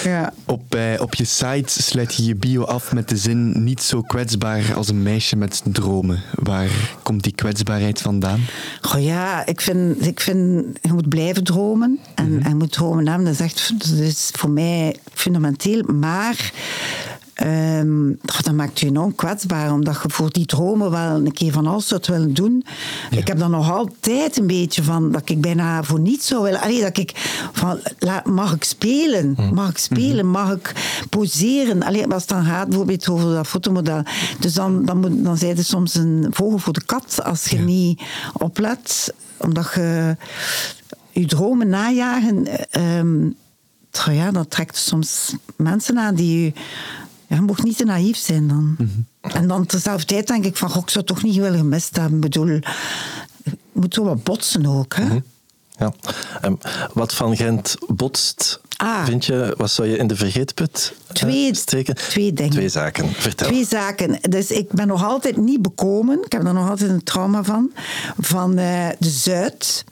[0.04, 0.32] ja.
[0.46, 4.00] op, uh, op je site sluit je je bio af met de zin niet zo
[4.02, 6.22] kwetsbaar als een meisje met dromen.
[6.34, 6.70] Waar
[7.02, 8.40] komt die kwetsbaarheid vandaan?
[8.80, 11.98] Goh ja, ik vind, ik vind je moet blijven dromen.
[12.14, 12.46] En, mm -hmm.
[12.46, 13.24] en moet dromen hebben.
[13.24, 15.82] Dat is, echt, dat is voor mij fundamenteel.
[15.82, 16.52] Maar
[17.42, 21.66] Um, dat maakt je enorm kwetsbaar, omdat je voor die dromen wel een keer van
[21.66, 22.64] alles zou willen doen.
[23.10, 23.18] Ja.
[23.18, 26.60] Ik heb dan nog altijd een beetje van dat ik bijna voor niets zou willen.
[26.60, 27.12] Allee, dat ik
[27.52, 27.78] van
[28.24, 29.34] mag ik spelen?
[29.36, 29.54] Hm.
[29.54, 30.30] Mag ik spelen?
[30.30, 30.72] Mag ik
[31.10, 31.82] poseren?
[31.82, 34.02] Allee, als het dan gaat bijvoorbeeld over dat fotomodel.
[34.38, 37.58] Dus dan, dan, moet, dan zijn er soms een vogel voor de kat als je
[37.58, 37.64] ja.
[37.64, 40.16] niet oplet, omdat je
[41.10, 42.46] je dromen najagen.
[42.98, 43.36] Um,
[44.10, 46.52] ja, dat trekt soms mensen aan die je
[47.26, 48.64] ja, je mocht niet te naïef zijn dan.
[48.64, 49.06] Mm -hmm.
[49.20, 52.14] En dan tezelfde tijd denk ik van, goh, ik zou toch niet willen gemist hebben.
[52.14, 52.62] Ik bedoel, je
[53.72, 54.94] moet zo wat botsen ook.
[54.94, 55.04] Hè?
[55.04, 55.24] Mm -hmm.
[55.78, 55.92] Ja.
[56.44, 56.58] Um,
[56.92, 59.04] wat van Gent botst, ah.
[59.04, 61.94] vind je, wat zou je in de vergeetput twee, uh, steken?
[61.94, 62.52] Twee dingen.
[62.52, 63.48] Twee zaken, vertel.
[63.48, 64.18] Twee zaken.
[64.20, 67.70] Dus ik ben nog altijd niet bekomen, ik heb daar nog altijd een trauma van,
[68.18, 69.84] van uh, de Zuid.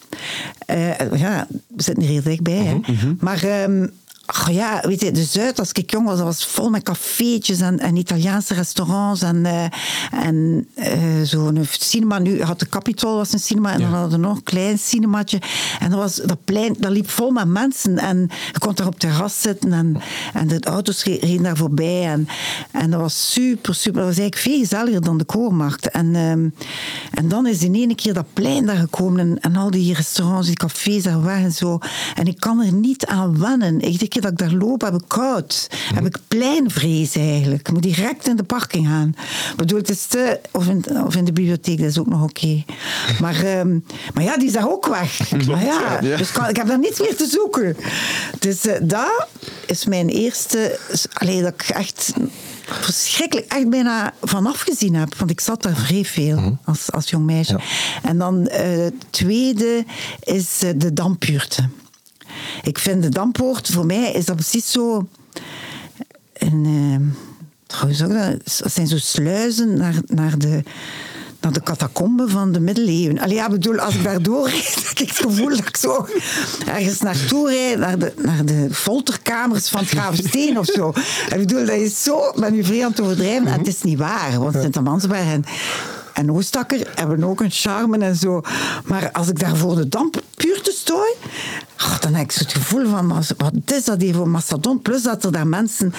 [0.70, 2.96] Uh, ja, we zitten hier dichtbij, mm -hmm.
[2.96, 3.14] hè.
[3.18, 3.62] Maar...
[3.62, 3.92] Um,
[4.40, 7.60] Oh ja, weet je, de Zuid, als ik jong was, dat was vol met cafeetjes
[7.60, 9.64] en, en Italiaanse restaurants en, uh,
[10.10, 12.18] en uh, zo'n cinema.
[12.18, 13.84] Nu had de Capitol was een cinema en ja.
[13.84, 15.40] dan hadden we nog een klein cinemaatje.
[15.80, 18.98] En dat, was, dat plein, dat liep vol met mensen en je kon daar op
[18.98, 19.96] terras zitten en,
[20.34, 22.04] en de auto's reden daar voorbij.
[22.06, 22.28] En,
[22.70, 24.00] en dat was super, super.
[24.00, 25.90] Dat was eigenlijk veel gezelliger dan de koormarkt.
[25.90, 26.54] En, um,
[27.10, 30.46] en dan is in één keer dat plein daar gekomen en, en al die restaurants,
[30.46, 31.78] die cafés daar weg en zo.
[32.14, 33.80] En ik kan er niet aan wennen.
[33.80, 35.68] Ik dat ik daar loop, heb ik koud.
[35.70, 35.94] Mm.
[35.94, 37.60] Heb ik pleinvrees eigenlijk.
[37.60, 39.14] Ik moet direct in de parking gaan.
[39.50, 40.40] Ik bedoel, het is te...
[40.50, 42.30] Of in, of in de bibliotheek, dat is ook nog oké.
[42.32, 42.64] Okay.
[43.20, 45.30] Maar, um, maar ja, die is daar ook weg.
[45.46, 46.16] Maar ja, ja.
[46.16, 47.76] Dus kan, ik heb daar niets meer te zoeken.
[48.38, 49.28] Dus uh, dat
[49.66, 50.78] is mijn eerste...
[51.12, 52.12] Allee, dat ik echt
[52.64, 55.14] verschrikkelijk echt bijna vanaf gezien heb.
[55.14, 56.58] Want ik zat daar vrij veel mm.
[56.64, 57.52] als, als jong meisje.
[57.52, 58.08] Ja.
[58.08, 59.84] En dan uh, het tweede
[60.20, 61.68] is uh, de dampuurte.
[62.62, 65.08] Ik vind de Dampoort, voor mij is dat precies zo.
[66.32, 66.96] Een, uh,
[67.66, 68.12] trouwens ook,
[68.62, 70.62] dat zijn zo sluizen naar, naar de
[71.42, 73.18] naar de catacomben van de middeleeuwen.
[73.18, 76.06] Allee, ja, bedoel, als ik daar doorrijd, heb ik het gevoel dat ik zo
[76.66, 80.88] ergens naartoe rijd, naar de, naar de folterkamers van het Gravensteen of zo.
[81.28, 83.46] Ik bedoel, dat is zo, ben u vrij aan het overdrijven.
[83.46, 85.44] En het is niet waar, want Sint-Amansberg en,
[86.12, 88.40] en Oostakker hebben ook een charme en zo.
[88.84, 91.10] Maar als ik daar voor de damp puur te stooi,
[91.78, 94.82] oh, dan heb ik het gevoel van, wat is dat hier voor mastodon?
[94.82, 95.94] Plus dat er daar mensen,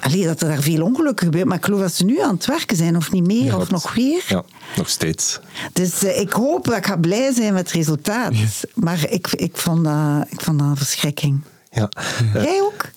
[0.00, 1.46] allee, dat er daar veel ongelukken gebeurt.
[1.46, 3.70] Maar ik geloof dat ze nu aan het werken zijn, of niet meer, ja, of
[3.70, 4.24] nog weer.
[4.28, 4.44] Ja,
[4.76, 5.40] nog steeds.
[5.72, 8.36] Dus uh, ik hoop dat ik ga blij zijn met het resultaat.
[8.36, 8.46] Ja.
[8.74, 11.40] Maar ik, ik, vond dat, ik vond dat een verschrikking.
[11.70, 11.88] Ja.
[12.34, 12.88] Jij ook?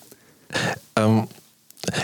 [0.92, 1.26] Um,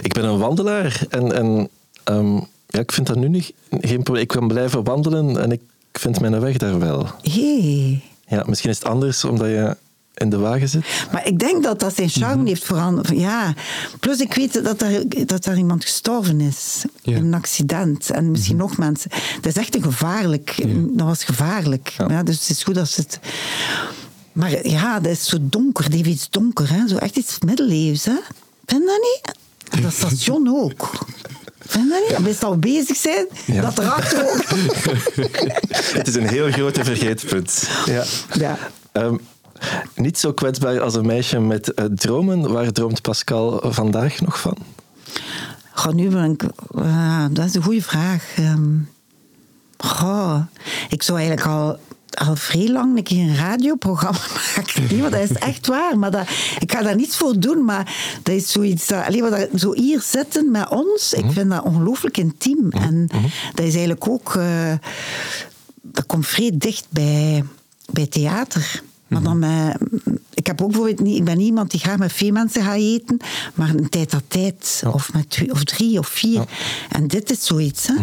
[0.02, 1.32] ik ben een wandelaar en...
[1.32, 1.68] en
[2.04, 4.22] um, ja, ik vind dat nu niet, geen probleem.
[4.22, 5.60] Ik kan blijven wandelen en ik
[5.92, 7.06] vind mijn weg daar wel.
[7.22, 8.02] Hey.
[8.26, 9.76] Ja, misschien is het anders omdat je
[10.14, 10.84] in de wagen zit.
[11.12, 12.46] Maar ik denk dat dat zijn charme mm -hmm.
[12.46, 13.08] heeft veranderd.
[13.08, 13.54] Ja.
[14.00, 16.84] Plus ik weet dat er, dat er iemand gestorven is.
[17.02, 17.16] Ja.
[17.16, 18.10] In een accident.
[18.10, 18.70] En misschien mm -hmm.
[18.70, 19.10] nog mensen.
[19.40, 20.50] Dat is echt een gevaarlijk.
[20.50, 20.66] Ja.
[20.90, 21.88] Dat was gevaarlijk.
[21.88, 22.06] Ja.
[22.08, 22.22] ja.
[22.22, 23.18] dus het is goed als het...
[24.32, 25.90] Maar ja, dat is zo donker.
[25.90, 26.72] Die heeft iets donker.
[26.72, 26.88] Hè?
[26.88, 28.04] Zo echt iets middeleeuws.
[28.04, 28.16] Hè?
[28.64, 29.38] Vind dat niet?
[29.82, 30.90] Dat station ook.
[31.72, 32.26] Je dat niet?
[32.26, 33.60] Best al bezig zijn, ja.
[33.62, 34.44] dat erachter ook.
[35.98, 37.68] Het is een heel grote vergeetpunt.
[37.84, 38.04] Ja.
[38.32, 38.58] ja.
[38.92, 39.20] Um,
[39.94, 42.52] niet zo kwetsbaar als een meisje met uh, dromen.
[42.52, 44.56] Waar droomt Pascal vandaag nog van?
[45.72, 46.42] Goh, nu ben ik...
[46.74, 48.36] Uh, dat is een goede vraag.
[48.38, 48.88] Um,
[49.78, 50.40] goh,
[50.88, 51.78] ik zou eigenlijk al...
[52.26, 54.18] al vrij lang een keer een radioprogramma
[54.56, 54.86] maken.
[54.90, 55.98] Nee, dat is echt waar.
[55.98, 58.86] Maar dat, ik ga daar niets voor doen, maar dat is zoiets...
[58.86, 62.70] Dat, wat dat, zo hier zitten met ons, ik vind dat ongelooflijk intiem.
[62.70, 63.06] En
[63.54, 64.34] dat is eigenlijk ook...
[64.34, 64.72] eh,
[65.82, 67.44] dat komt vrij dicht bij,
[67.90, 68.82] bij theater.
[69.06, 69.44] Maar dan
[70.34, 72.76] ik, heb ook bijvoorbeeld niet, ik ben niet iemand die graag met veel mensen gaat
[72.76, 73.16] eten,
[73.54, 74.82] maar een tijd dat tijd.
[74.92, 76.44] Of met twee, of drie of vier.
[76.88, 77.86] En dit is zoiets.
[77.86, 77.94] Hè?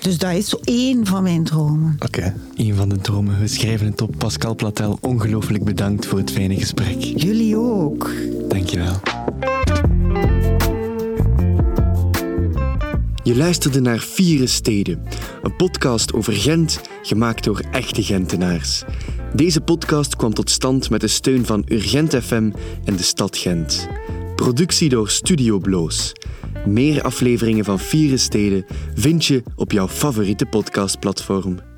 [0.00, 1.96] Dus dat is zo één van mijn dromen.
[1.98, 2.34] Oké.
[2.54, 3.40] Een van de dromen.
[3.40, 4.14] We schrijven het op.
[4.18, 7.02] Pascal Platel, ongelooflijk bedankt voor het fijne gesprek.
[7.02, 8.10] Jullie ook.
[8.48, 9.00] Dankjewel.
[13.22, 15.02] Je luisterde naar Vieren Steden,
[15.42, 18.82] een podcast over Gent, gemaakt door echte Gentenaars.
[19.34, 22.50] Deze podcast kwam tot stand met de steun van Urgent FM
[22.84, 23.88] en de stad Gent.
[24.34, 26.12] Productie door Studio Bloos.
[26.66, 31.69] Meer afleveringen van Vieren Steden vind je op jouw favoriete podcastplatform.